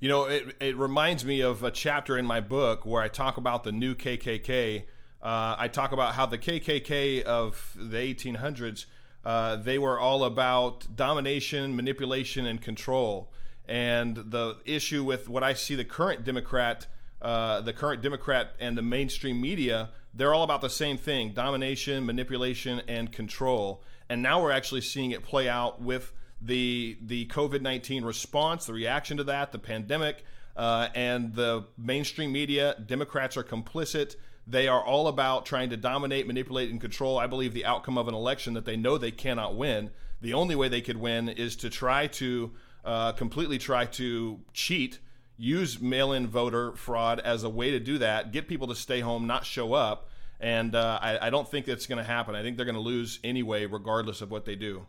You 0.00 0.08
know, 0.08 0.24
it, 0.24 0.56
it 0.60 0.76
reminds 0.76 1.24
me 1.24 1.40
of 1.40 1.64
a 1.64 1.70
chapter 1.70 2.16
in 2.16 2.24
my 2.24 2.40
book 2.40 2.86
where 2.86 3.02
I 3.02 3.08
talk 3.08 3.36
about 3.36 3.64
the 3.64 3.72
new 3.72 3.94
KKK. 3.94 4.82
Uh, 5.20 5.56
I 5.58 5.66
talk 5.66 5.90
about 5.90 6.14
how 6.14 6.26
the 6.26 6.38
KKK 6.38 7.22
of 7.22 7.76
the 7.76 7.96
1800s, 7.96 8.86
uh, 9.24 9.56
they 9.56 9.78
were 9.78 9.98
all 9.98 10.24
about 10.24 10.86
domination, 10.94 11.74
manipulation, 11.76 12.46
and 12.46 12.60
control. 12.60 13.32
And 13.66 14.16
the 14.16 14.56
issue 14.64 15.04
with 15.04 15.28
what 15.28 15.42
I 15.42 15.54
see 15.54 15.74
the 15.74 15.84
current 15.84 16.24
Democrat, 16.24 16.86
uh, 17.20 17.60
the 17.60 17.72
current 17.72 18.02
Democrat 18.02 18.52
and 18.58 18.78
the 18.78 18.82
mainstream 18.82 19.40
media, 19.40 19.90
they're 20.14 20.32
all 20.32 20.42
about 20.42 20.62
the 20.62 20.70
same 20.70 20.96
thing: 20.96 21.32
domination, 21.32 22.06
manipulation, 22.06 22.80
and 22.88 23.12
control. 23.12 23.82
And 24.08 24.22
now 24.22 24.42
we're 24.42 24.52
actually 24.52 24.80
seeing 24.80 25.10
it 25.10 25.22
play 25.22 25.48
out 25.48 25.82
with 25.82 26.12
the 26.40 26.96
the 27.02 27.26
COVID 27.26 27.60
nineteen 27.60 28.04
response, 28.04 28.64
the 28.64 28.72
reaction 28.72 29.18
to 29.18 29.24
that, 29.24 29.52
the 29.52 29.58
pandemic, 29.58 30.24
uh, 30.56 30.88
and 30.94 31.34
the 31.34 31.66
mainstream 31.76 32.32
media. 32.32 32.74
Democrats 32.86 33.36
are 33.36 33.44
complicit. 33.44 34.16
They 34.50 34.66
are 34.66 34.82
all 34.82 35.08
about 35.08 35.44
trying 35.44 35.68
to 35.70 35.76
dominate, 35.76 36.26
manipulate, 36.26 36.70
and 36.70 36.80
control. 36.80 37.18
I 37.18 37.26
believe 37.26 37.52
the 37.52 37.66
outcome 37.66 37.98
of 37.98 38.08
an 38.08 38.14
election 38.14 38.54
that 38.54 38.64
they 38.64 38.76
know 38.76 38.96
they 38.96 39.10
cannot 39.10 39.56
win. 39.56 39.90
The 40.22 40.32
only 40.32 40.56
way 40.56 40.68
they 40.68 40.80
could 40.80 40.96
win 40.96 41.28
is 41.28 41.54
to 41.56 41.68
try 41.68 42.06
to 42.06 42.52
uh, 42.82 43.12
completely 43.12 43.58
try 43.58 43.84
to 43.84 44.40
cheat, 44.54 45.00
use 45.36 45.82
mail 45.82 46.14
in 46.14 46.26
voter 46.26 46.72
fraud 46.72 47.20
as 47.20 47.44
a 47.44 47.50
way 47.50 47.70
to 47.72 47.78
do 47.78 47.98
that, 47.98 48.32
get 48.32 48.48
people 48.48 48.68
to 48.68 48.74
stay 48.74 49.00
home, 49.00 49.26
not 49.26 49.44
show 49.44 49.74
up. 49.74 50.08
And 50.40 50.74
uh, 50.74 50.98
I, 51.02 51.26
I 51.26 51.30
don't 51.30 51.48
think 51.48 51.66
that's 51.66 51.86
going 51.86 51.98
to 51.98 52.04
happen. 52.04 52.34
I 52.34 52.42
think 52.42 52.56
they're 52.56 52.64
going 52.64 52.74
to 52.74 52.80
lose 52.80 53.18
anyway, 53.22 53.66
regardless 53.66 54.22
of 54.22 54.30
what 54.30 54.46
they 54.46 54.56
do. 54.56 54.86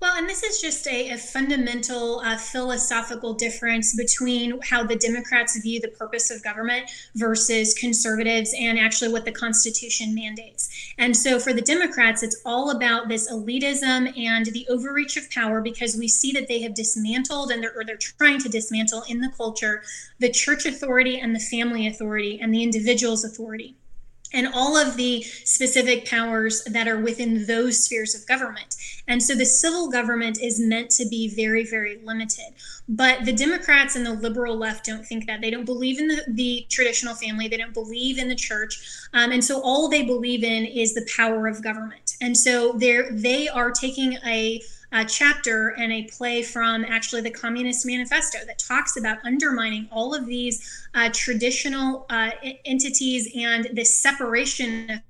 Well, 0.00 0.16
and 0.16 0.26
this 0.26 0.42
is 0.42 0.62
just 0.62 0.86
a, 0.86 1.10
a 1.10 1.18
fundamental 1.18 2.20
uh, 2.20 2.38
philosophical 2.38 3.34
difference 3.34 3.94
between 3.94 4.58
how 4.62 4.82
the 4.82 4.96
Democrats 4.96 5.60
view 5.60 5.78
the 5.78 5.88
purpose 5.88 6.30
of 6.30 6.42
government 6.42 6.90
versus 7.16 7.74
conservatives 7.74 8.54
and 8.58 8.78
actually 8.78 9.12
what 9.12 9.26
the 9.26 9.32
Constitution 9.32 10.14
mandates. 10.14 10.70
And 10.96 11.14
so 11.14 11.38
for 11.38 11.52
the 11.52 11.60
Democrats, 11.60 12.22
it's 12.22 12.40
all 12.46 12.70
about 12.70 13.08
this 13.08 13.30
elitism 13.30 14.18
and 14.18 14.46
the 14.46 14.66
overreach 14.70 15.18
of 15.18 15.30
power 15.30 15.60
because 15.60 15.98
we 15.98 16.08
see 16.08 16.32
that 16.32 16.48
they 16.48 16.62
have 16.62 16.72
dismantled 16.72 17.50
and 17.50 17.62
they're, 17.62 17.74
or 17.76 17.84
they're 17.84 17.98
trying 17.98 18.38
to 18.38 18.48
dismantle 18.48 19.04
in 19.06 19.20
the 19.20 19.32
culture 19.36 19.82
the 20.18 20.30
church 20.30 20.64
authority 20.64 21.20
and 21.20 21.34
the 21.34 21.40
family 21.40 21.86
authority 21.86 22.40
and 22.40 22.54
the 22.54 22.62
individual's 22.62 23.22
authority 23.22 23.76
and 24.32 24.48
all 24.54 24.76
of 24.76 24.96
the 24.96 25.22
specific 25.22 26.08
powers 26.08 26.62
that 26.64 26.86
are 26.86 26.98
within 26.98 27.46
those 27.46 27.84
spheres 27.84 28.14
of 28.14 28.26
government. 28.26 28.76
And 29.10 29.20
so 29.20 29.34
the 29.34 29.44
civil 29.44 29.90
government 29.90 30.40
is 30.40 30.60
meant 30.60 30.88
to 30.92 31.04
be 31.04 31.28
very, 31.34 31.66
very 31.66 32.00
limited. 32.04 32.54
But 32.88 33.24
the 33.24 33.32
Democrats 33.32 33.96
and 33.96 34.06
the 34.06 34.12
liberal 34.12 34.56
left 34.56 34.86
don't 34.86 35.04
think 35.04 35.26
that. 35.26 35.40
They 35.40 35.50
don't 35.50 35.64
believe 35.64 35.98
in 35.98 36.06
the, 36.06 36.22
the 36.28 36.64
traditional 36.68 37.16
family, 37.16 37.48
they 37.48 37.56
don't 37.56 37.74
believe 37.74 38.18
in 38.18 38.28
the 38.28 38.36
church. 38.36 38.80
Um, 39.12 39.32
and 39.32 39.44
so 39.44 39.60
all 39.62 39.88
they 39.88 40.04
believe 40.04 40.44
in 40.44 40.64
is 40.64 40.94
the 40.94 41.06
power 41.16 41.48
of 41.48 41.60
government. 41.60 42.16
And 42.20 42.36
so 42.36 42.74
they're, 42.74 43.10
they 43.10 43.48
are 43.48 43.72
taking 43.72 44.14
a 44.24 44.62
a 44.92 45.04
chapter 45.04 45.68
and 45.78 45.92
a 45.92 46.02
play 46.04 46.42
from 46.42 46.84
actually 46.84 47.20
the 47.20 47.30
Communist 47.30 47.86
Manifesto 47.86 48.38
that 48.44 48.58
talks 48.58 48.96
about 48.96 49.18
undermining 49.24 49.88
all 49.92 50.12
of 50.12 50.26
these 50.26 50.88
uh, 50.94 51.08
traditional 51.12 52.06
uh, 52.10 52.30
entities 52.64 53.30
and 53.36 53.68
this 53.72 53.94
separation 53.94 54.90
of 54.90 55.00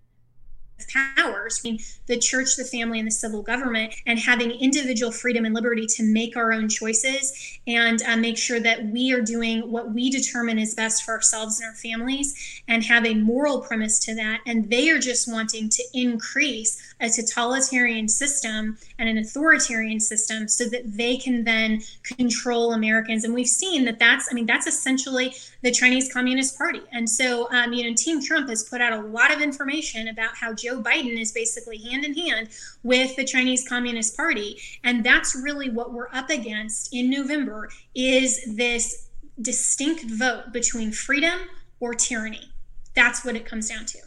between 1.32 1.78
the 2.06 2.18
church, 2.18 2.56
the 2.56 2.64
family, 2.64 2.98
and 2.98 3.06
the 3.06 3.12
civil 3.12 3.42
government, 3.42 3.94
and 4.06 4.18
having 4.18 4.50
individual 4.50 5.12
freedom 5.12 5.44
and 5.44 5.54
liberty 5.54 5.86
to 5.86 6.02
make 6.02 6.36
our 6.36 6.52
own 6.52 6.68
choices 6.68 7.58
and 7.66 8.02
uh, 8.02 8.16
make 8.16 8.36
sure 8.36 8.60
that 8.60 8.86
we 8.86 9.12
are 9.12 9.20
doing 9.20 9.70
what 9.70 9.92
we 9.92 10.10
determine 10.10 10.58
is 10.58 10.74
best 10.74 11.04
for 11.04 11.12
ourselves 11.12 11.60
and 11.60 11.68
our 11.68 11.74
families, 11.74 12.62
and 12.68 12.84
have 12.84 13.06
a 13.06 13.14
moral 13.14 13.60
premise 13.60 13.98
to 13.98 14.14
that. 14.14 14.40
And 14.46 14.70
they 14.70 14.90
are 14.90 14.98
just 14.98 15.30
wanting 15.30 15.68
to 15.68 15.82
increase 15.94 16.94
a 17.00 17.08
totalitarian 17.08 18.08
system 18.08 18.76
and 18.98 19.08
an 19.08 19.18
authoritarian 19.18 20.00
system 20.00 20.48
so 20.48 20.64
that 20.64 20.82
they 20.84 21.16
can 21.16 21.44
then 21.44 21.80
control 22.02 22.72
Americans. 22.72 23.24
And 23.24 23.34
we've 23.34 23.46
seen 23.46 23.84
that 23.86 23.98
that's, 23.98 24.28
I 24.30 24.34
mean, 24.34 24.46
that's 24.46 24.66
essentially 24.66 25.34
the 25.62 25.70
Chinese 25.70 26.12
Communist 26.12 26.58
Party. 26.58 26.80
And 26.92 27.08
so, 27.08 27.50
um, 27.52 27.72
you 27.72 27.88
know, 27.88 27.94
Team 27.94 28.22
Trump 28.22 28.48
has 28.48 28.64
put 28.64 28.80
out 28.80 28.92
a 28.92 29.06
lot 29.06 29.32
of 29.32 29.40
information 29.40 30.08
about 30.08 30.34
how 30.34 30.52
Joe 30.52 30.82
Biden 30.82 31.19
is 31.20 31.32
basically 31.32 31.78
hand 31.78 32.04
in 32.04 32.14
hand 32.14 32.48
with 32.82 33.14
the 33.16 33.24
Chinese 33.24 33.68
Communist 33.68 34.16
Party. 34.16 34.58
And 34.84 35.04
that's 35.04 35.34
really 35.34 35.70
what 35.70 35.92
we're 35.92 36.08
up 36.12 36.30
against 36.30 36.94
in 36.94 37.10
November 37.10 37.70
is 37.94 38.56
this 38.56 39.08
distinct 39.40 40.04
vote 40.04 40.52
between 40.52 40.92
freedom 40.92 41.38
or 41.78 41.94
tyranny. 41.94 42.52
That's 42.94 43.24
what 43.24 43.36
it 43.36 43.46
comes 43.46 43.68
down 43.68 43.86
to. 43.86 43.98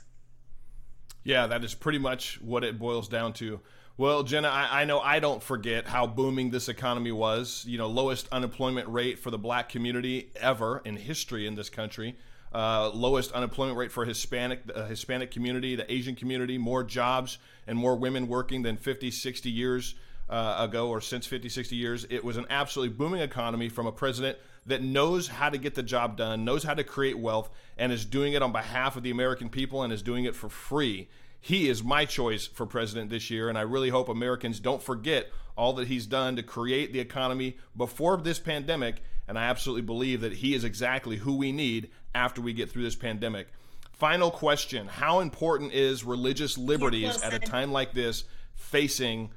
Yeah, 1.24 1.48
that 1.48 1.64
is 1.64 1.74
pretty 1.74 2.00
much 2.00 2.42
what 2.42 2.64
it 2.64 2.78
boils 2.78 3.08
down 3.08 3.34
to. 3.34 3.62
Well, 3.96 4.24
Jenna, 4.24 4.48
I, 4.48 4.82
I, 4.82 4.86
know 4.86 5.00
I 5.00 5.20
don't 5.20 5.42
forget 5.42 5.88
how 5.88 6.08
booming 6.08 6.50
this 6.50 6.68
economy 6.68 7.12
was. 7.12 7.64
You 7.68 7.78
know, 7.78 7.88
lowest 7.88 8.28
unemployment 8.32 8.88
rate 8.90 9.20
for 9.20 9.30
the 9.30 9.38
black 9.38 9.70
community 9.70 10.32
ever 10.36 10.82
in 10.84 10.98
history 10.98 11.46
in 11.46 11.56
this 11.56 11.70
country. 11.70 12.16
Uh, 12.54 12.92
lowest 12.94 13.32
unemployment 13.32 13.78
rate 13.78 13.92
for 13.92 14.06
Hispanic, 14.06 14.68
the 14.68 14.86
Hispanic 14.86 15.32
community, 15.32 15.76
the 15.76 15.92
Asian 15.92 16.16
community, 16.16 16.58
more 16.58 16.84
jobs 16.84 17.40
and 17.66 17.78
more 17.78 17.96
women 17.96 18.28
working 18.28 18.62
than 18.62 18.78
50, 18.78 19.10
60 19.10 19.50
years 19.50 19.96
uh, 20.30 20.58
ago 20.60 20.90
or 20.90 21.02
since 21.02 21.26
50, 21.26 21.50
60 21.50 21.76
years. 21.76 22.06
It 22.10 22.24
was 22.24 22.38
an 22.38 22.46
absolutely 22.50 22.96
booming 22.96 23.22
economy 23.22 23.70
from 23.70 23.88
a 23.88 23.92
president 23.92 24.38
that 24.66 24.82
knows 24.82 25.28
how 25.28 25.50
to 25.50 25.58
get 25.58 25.76
the 25.76 25.84
job 25.84 26.16
done, 26.16 26.46
knows 26.46 26.64
how 26.64 26.74
to 26.74 26.84
create 26.84 27.18
wealth, 27.18 27.50
and 27.78 27.92
is 27.92 28.06
doing 28.06 28.34
it 28.34 28.42
on 28.42 28.52
behalf 28.52 28.96
of 28.96 29.04
the 29.04 29.12
American 29.12 29.50
people 29.50 29.84
and 29.84 29.92
is 29.92 30.02
doing 30.02 30.26
it 30.26 30.36
for 30.36 30.50
free. 30.50 31.10
He 31.40 31.68
is 31.68 31.84
my 31.84 32.06
choice 32.06 32.48
for 32.48 32.66
president 32.66 33.10
this 33.10 33.30
year, 33.30 33.50
and 33.50 33.58
I 33.58 33.62
really 33.62 33.90
hope 33.90 34.08
Americans 34.08 34.62
don't 34.62 34.82
forget 34.82 35.30
all 35.58 35.74
that 35.74 35.88
he's 35.88 36.06
done 36.06 36.38
to 36.38 36.44
create 36.44 36.94
the 36.94 37.00
economy 37.00 37.58
before 37.76 38.16
this 38.18 38.40
pandemic. 38.40 39.04
And 39.28 39.40
I 39.40 39.46
absolutely 39.46 39.84
believe 39.84 40.22
that 40.22 40.34
he 40.34 40.54
is 40.54 40.64
exactly 40.64 41.18
who 41.18 41.36
we 41.36 41.52
need 41.52 41.90
after 42.14 42.42
we 42.42 42.54
get 42.54 42.70
through 42.70 42.84
this 42.84 42.96
pandemic. 42.96 43.48
Final 43.94 44.32
question 44.32 44.88
How 44.88 45.20
important 45.20 45.74
is 45.74 46.04
religious 46.04 46.58
liberties 46.58 47.22
at 47.22 47.34
a 47.34 47.40
time 47.40 47.72
like 47.72 47.94
this 47.94 48.26
facing 48.56 49.32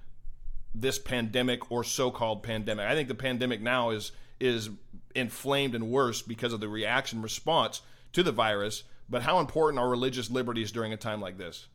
this 0.75 0.99
pandemic 0.99 1.70
or 1.70 1.85
so-called 1.85 2.42
pandemic. 2.42 2.87
I 2.87 2.94
think 2.94 3.09
the 3.09 3.14
pandemic 3.14 3.61
now 3.61 3.90
is 3.90 4.12
is 4.38 4.68
inflamed 5.14 5.75
and 5.75 5.90
worse 5.90 6.20
because 6.20 6.53
of 6.53 6.61
the 6.61 6.68
reaction 6.68 7.22
response 7.22 7.81
to 8.12 8.22
the 8.22 8.33
virus. 8.33 8.85
But 9.09 9.22
how 9.22 9.38
important 9.38 9.79
are 9.79 9.88
religious 9.88 10.31
liberties 10.31 10.72
during 10.72 10.92
a 10.92 10.96
time 10.96 11.20
like 11.20 11.38
this? 11.38 11.68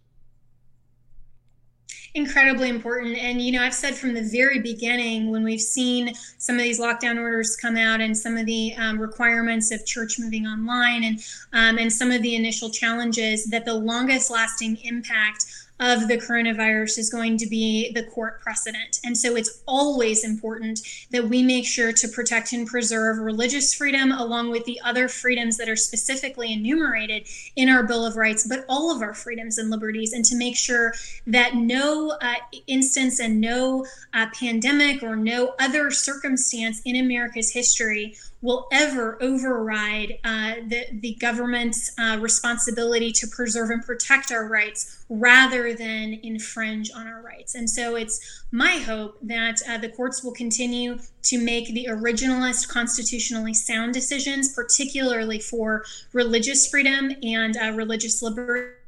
Incredibly 2.14 2.70
important. 2.70 3.18
And, 3.18 3.42
you 3.42 3.52
know, 3.52 3.64
I've 3.64 3.74
said 3.74 3.96
from 3.96 4.14
the 4.14 4.24
very 4.24 4.60
beginning 4.60 5.32
when 5.32 5.44
we've 5.44 5.62
seen 5.62 6.14
some 6.38 6.58
of 6.58 6.62
these 6.62 6.80
lockdown 6.80 7.18
orders 7.18 7.56
come 7.56 7.78
out 7.78 8.02
and 8.02 8.18
some 8.18 8.38
of 8.38 8.46
the 8.46 8.76
um, 8.76 9.00
requirements 9.00 9.72
of 9.72 9.86
church 9.86 10.20
moving 10.20 10.46
online 10.46 11.04
and, 11.04 11.24
um, 11.54 11.78
and 11.78 11.92
some 11.92 12.12
of 12.12 12.22
the 12.22 12.36
initial 12.36 12.70
challenges 12.70 13.46
that 13.46 13.66
the 13.66 13.74
longest 13.74 14.30
lasting 14.30 14.78
impact 14.84 15.46
of 15.82 16.08
the 16.08 16.18
coronavirus 16.18 17.00
is 17.00 17.10
going 17.10 17.38
to 17.38 17.48
be 17.48 17.92
the 17.94 18.04
court 18.04 18.40
precedent. 18.40 19.00
And 19.04 19.18
so 19.18 19.36
it's 19.36 19.64
always 19.68 20.24
important 20.24 20.80
that 21.10 21.28
we 21.28 21.42
make 21.42 21.66
sure 21.66 21.92
to 21.92 22.08
protect 22.08 22.54
and 22.54 22.68
preserve 22.68 23.18
religious 23.18 23.74
freedom 23.74 24.12
along 24.12 24.52
with 24.52 24.64
the 24.66 24.80
other 24.86 25.08
freedoms 25.08 25.58
that 25.58 25.68
are 25.68 25.76
specifically 25.76 26.54
enumerated 26.54 27.28
in 27.56 27.68
our 27.68 27.84
Bill 27.84 28.06
of 28.06 28.16
Rights, 28.16 28.46
but 28.48 28.64
all 28.70 28.96
of 28.96 29.02
our 29.02 29.16
freedoms 29.16 29.58
and 29.58 29.72
liberties, 29.72 30.14
and 30.14 30.24
to 30.26 30.36
make 30.36 30.56
sure 30.56 30.94
that 31.26 31.56
no 31.56 32.12
uh, 32.22 32.36
instance 32.68 33.20
and 33.20 33.42
no 33.42 33.86
uh, 34.14 34.28
pandemic 34.40 35.02
or 35.02 35.16
no 35.16 35.56
other 35.60 35.90
circumstance 35.90 36.82
in 36.86 36.96
America's 36.96 37.52
history 37.52 38.16
will 38.42 38.68
ever 38.72 39.22
override 39.22 40.18
uh, 40.24 40.56
the, 40.68 40.86
the 40.94 41.16
government's 41.16 41.92
uh, 42.00 42.18
responsibility 42.20 43.12
to 43.12 43.28
preserve 43.28 43.70
and 43.70 43.86
protect 43.86 44.32
our 44.32 44.48
rights 44.48 45.04
rather 45.10 45.74
than 45.74 46.20
infringe 46.24 46.90
on 46.96 47.08
our 47.08 47.22
rights. 47.22 47.54
And 47.54 47.70
so 47.70 47.96
it's 47.96 48.44
my 48.52 48.78
hope 48.78 49.18
that 49.22 49.62
uh, 49.70 49.78
the 49.78 49.90
courts 49.90 50.24
will 50.24 50.34
continue 50.34 50.98
to 51.24 51.38
make 51.38 51.74
the 51.74 51.88
originalist, 51.90 52.68
constitutionally 52.68 53.54
sound 53.54 53.94
decisions, 53.94 54.54
particularly 54.54 55.40
for 55.40 55.86
religious 56.14 56.68
freedom 56.68 57.12
and 57.22 57.56
uh, 57.58 57.72
religious 57.74 58.22
liberty 58.22 58.81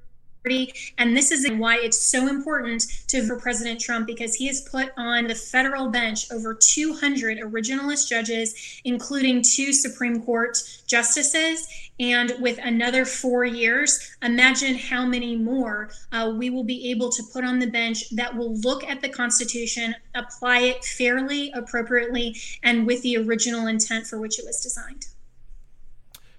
and 0.97 1.15
this 1.15 1.31
is 1.31 1.49
why 1.51 1.77
it's 1.77 2.01
so 2.01 2.27
important 2.27 2.83
to 3.07 3.25
for 3.25 3.39
President 3.39 3.79
Trump 3.79 4.05
because 4.05 4.35
he 4.35 4.47
has 4.47 4.59
put 4.61 4.91
on 4.97 5.27
the 5.27 5.35
federal 5.35 5.87
bench 5.87 6.29
over 6.31 6.53
200 6.53 7.39
originalist 7.39 8.09
judges, 8.09 8.81
including 8.83 9.41
two 9.41 9.71
Supreme 9.71 10.21
Court 10.21 10.57
justices. 10.85 11.67
And 11.99 12.33
with 12.41 12.59
another 12.61 13.05
four 13.05 13.45
years, 13.45 14.17
imagine 14.21 14.75
how 14.75 15.05
many 15.05 15.37
more 15.37 15.91
uh, 16.11 16.33
we 16.35 16.49
will 16.49 16.65
be 16.65 16.91
able 16.91 17.09
to 17.11 17.23
put 17.31 17.45
on 17.45 17.59
the 17.59 17.67
bench 17.67 18.09
that 18.09 18.35
will 18.35 18.57
look 18.57 18.83
at 18.83 19.01
the 19.01 19.09
Constitution, 19.09 19.95
apply 20.13 20.59
it 20.59 20.83
fairly, 20.83 21.51
appropriately, 21.53 22.35
and 22.63 22.85
with 22.85 23.01
the 23.03 23.15
original 23.15 23.67
intent 23.67 24.07
for 24.07 24.19
which 24.19 24.39
it 24.39 24.45
was 24.45 24.59
designed. 24.61 25.05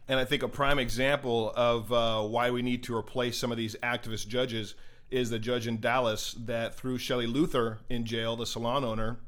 And 0.07 0.21
I 0.21 0.25
think 0.25 0.43
a 0.43 0.49
prime 0.49 0.79
example 0.79 1.53
of 1.57 1.93
uh, 1.93 2.23
why 2.23 2.51
we 2.51 2.62
need 2.62 2.83
to 2.85 2.97
replace 2.97 3.38
some 3.38 3.51
of 3.51 3.57
these 3.57 3.75
activist 3.83 4.29
judges 4.29 4.75
is 5.11 5.31
the 5.31 5.38
judge 5.38 5.67
in 5.67 5.81
Dallas 5.81 6.35
that 6.45 6.75
threw 6.75 6.99
Shelley 6.99 7.27
Luther 7.27 7.79
in 7.88 8.05
jail, 8.05 8.37
the 8.37 8.47
salon 8.47 8.85
owner 8.85 9.19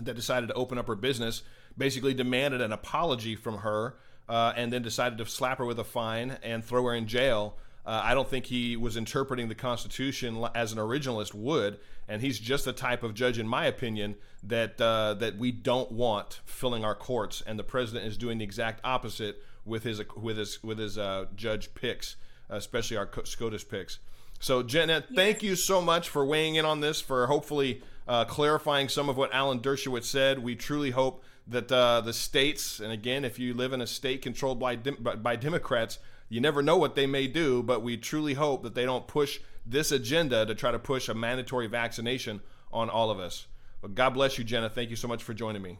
that 0.00 0.14
decided 0.14 0.48
to 0.48 0.54
open 0.54 0.78
up 0.78 0.86
her 0.86 0.94
business, 0.94 1.42
basically 1.76 2.14
demanded 2.14 2.60
an 2.60 2.72
apology 2.72 3.36
from 3.36 3.58
her, 3.58 3.96
uh, 4.28 4.52
and 4.56 4.72
then 4.72 4.82
decided 4.82 5.18
to 5.18 5.26
slap 5.26 5.58
her 5.58 5.64
with 5.64 5.78
a 5.78 5.84
fine 5.84 6.38
and 6.42 6.64
throw 6.64 6.84
her 6.84 6.94
in 6.94 7.06
jail. 7.06 7.56
Uh, 7.84 8.00
I 8.02 8.14
don't 8.14 8.28
think 8.28 8.46
he 8.46 8.76
was 8.76 8.96
interpreting 8.96 9.48
the 9.48 9.54
Constitution 9.54 10.42
as 10.54 10.72
an 10.72 10.78
originalist 10.78 11.34
would, 11.34 11.78
and 12.08 12.22
he's 12.22 12.38
just 12.38 12.64
the 12.64 12.72
type 12.72 13.02
of 13.02 13.12
judge, 13.12 13.38
in 13.38 13.46
my 13.46 13.66
opinion, 13.66 14.16
that 14.42 14.80
uh, 14.80 15.14
that 15.14 15.36
we 15.36 15.52
don't 15.52 15.92
want 15.92 16.40
filling 16.46 16.82
our 16.84 16.94
courts. 16.94 17.42
And 17.46 17.58
the 17.58 17.64
president 17.64 18.06
is 18.06 18.16
doing 18.16 18.38
the 18.38 18.44
exact 18.44 18.80
opposite 18.84 19.42
with 19.64 19.84
his 19.84 20.02
with 20.16 20.36
his 20.36 20.62
with 20.62 20.78
his 20.78 20.98
uh, 20.98 21.26
judge 21.34 21.74
picks, 21.74 22.16
especially 22.48 22.96
our 22.96 23.08
SCOTUS 23.24 23.64
picks. 23.64 23.98
So, 24.40 24.62
Jenna, 24.62 25.02
thank 25.14 25.42
you 25.42 25.56
so 25.56 25.80
much 25.80 26.08
for 26.08 26.24
weighing 26.24 26.56
in 26.56 26.64
on 26.64 26.80
this, 26.80 27.00
for 27.00 27.26
hopefully 27.26 27.82
uh, 28.06 28.24
clarifying 28.24 28.88
some 28.88 29.08
of 29.08 29.16
what 29.16 29.32
Alan 29.32 29.60
Dershowitz 29.60 30.04
said. 30.04 30.38
We 30.40 30.54
truly 30.54 30.90
hope 30.90 31.22
that 31.46 31.70
uh, 31.70 32.00
the 32.02 32.12
states, 32.12 32.80
and 32.80 32.92
again, 32.92 33.24
if 33.24 33.38
you 33.38 33.54
live 33.54 33.72
in 33.72 33.80
a 33.80 33.86
state 33.86 34.22
controlled 34.22 34.58
by, 34.58 34.76
by 34.76 35.36
Democrats, 35.36 35.98
you 36.28 36.40
never 36.40 36.62
know 36.62 36.76
what 36.76 36.94
they 36.94 37.06
may 37.06 37.26
do, 37.26 37.62
but 37.62 37.82
we 37.82 37.96
truly 37.96 38.34
hope 38.34 38.62
that 38.64 38.74
they 38.74 38.84
don't 38.84 39.06
push 39.06 39.40
this 39.64 39.92
agenda 39.92 40.44
to 40.44 40.54
try 40.54 40.70
to 40.70 40.78
push 40.78 41.08
a 41.08 41.14
mandatory 41.14 41.66
vaccination 41.66 42.40
on 42.72 42.90
all 42.90 43.10
of 43.10 43.18
us. 43.18 43.46
But 43.80 43.94
God 43.94 44.10
bless 44.10 44.36
you, 44.36 44.44
Jenna. 44.44 44.68
Thank 44.68 44.90
you 44.90 44.96
so 44.96 45.08
much 45.08 45.22
for 45.22 45.34
joining 45.34 45.62
me. 45.62 45.78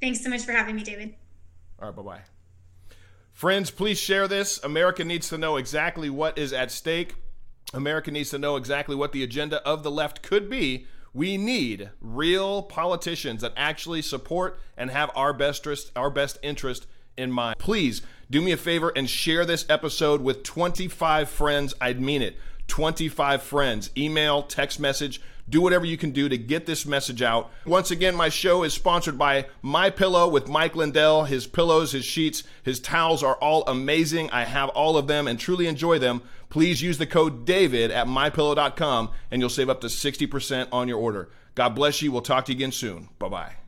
Thanks 0.00 0.22
so 0.22 0.30
much 0.30 0.44
for 0.44 0.52
having 0.52 0.76
me, 0.76 0.82
David. 0.82 1.14
All 1.80 1.88
right, 1.88 1.96
bye 1.96 2.02
bye. 2.02 2.22
Friends, 3.32 3.70
please 3.70 3.98
share 3.98 4.26
this. 4.26 4.62
America 4.64 5.04
needs 5.04 5.28
to 5.28 5.38
know 5.38 5.56
exactly 5.56 6.08
what 6.08 6.38
is 6.38 6.52
at 6.52 6.70
stake. 6.70 7.16
America 7.74 8.10
needs 8.10 8.30
to 8.30 8.38
know 8.38 8.56
exactly 8.56 8.96
what 8.96 9.12
the 9.12 9.22
agenda 9.22 9.62
of 9.66 9.82
the 9.82 9.90
left 9.90 10.22
could 10.22 10.48
be. 10.48 10.86
We 11.12 11.36
need 11.36 11.90
real 12.00 12.62
politicians 12.62 13.42
that 13.42 13.52
actually 13.56 14.02
support 14.02 14.58
and 14.76 14.90
have 14.90 15.10
our 15.14 15.32
best 15.32 15.66
our 15.94 16.10
best 16.10 16.38
interest 16.42 16.86
in 17.16 17.30
mind. 17.30 17.58
Please 17.58 18.02
do 18.30 18.40
me 18.40 18.52
a 18.52 18.56
favor 18.56 18.92
and 18.94 19.08
share 19.08 19.44
this 19.44 19.66
episode 19.68 20.20
with 20.20 20.42
25 20.42 21.28
friends. 21.28 21.74
I'd 21.80 22.00
mean 22.00 22.22
it. 22.22 22.36
25 22.68 23.42
friends. 23.42 23.90
Email, 23.96 24.42
text 24.42 24.80
message 24.80 25.20
do 25.48 25.60
whatever 25.60 25.84
you 25.84 25.96
can 25.96 26.10
do 26.10 26.28
to 26.28 26.36
get 26.36 26.66
this 26.66 26.86
message 26.86 27.22
out. 27.22 27.50
Once 27.64 27.90
again, 27.90 28.14
my 28.14 28.28
show 28.28 28.62
is 28.62 28.74
sponsored 28.74 29.18
by 29.18 29.46
My 29.62 29.90
Pillow 29.90 30.28
with 30.28 30.48
Mike 30.48 30.74
Lindell. 30.74 31.24
His 31.24 31.46
pillows, 31.46 31.92
his 31.92 32.04
sheets, 32.04 32.42
his 32.62 32.80
towels 32.80 33.22
are 33.22 33.36
all 33.36 33.64
amazing. 33.66 34.30
I 34.30 34.44
have 34.44 34.68
all 34.70 34.96
of 34.96 35.06
them 35.06 35.28
and 35.28 35.38
truly 35.38 35.66
enjoy 35.66 35.98
them. 35.98 36.22
Please 36.48 36.82
use 36.82 36.98
the 36.98 37.06
code 37.06 37.46
DAVID 37.46 37.90
at 37.90 38.06
mypillow.com 38.06 39.10
and 39.30 39.40
you'll 39.40 39.50
save 39.50 39.68
up 39.68 39.80
to 39.82 39.88
60% 39.88 40.68
on 40.72 40.88
your 40.88 40.98
order. 40.98 41.28
God 41.54 41.70
bless 41.70 42.02
you. 42.02 42.12
We'll 42.12 42.22
talk 42.22 42.44
to 42.46 42.52
you 42.52 42.56
again 42.56 42.72
soon. 42.72 43.08
Bye 43.18 43.28
bye. 43.28 43.65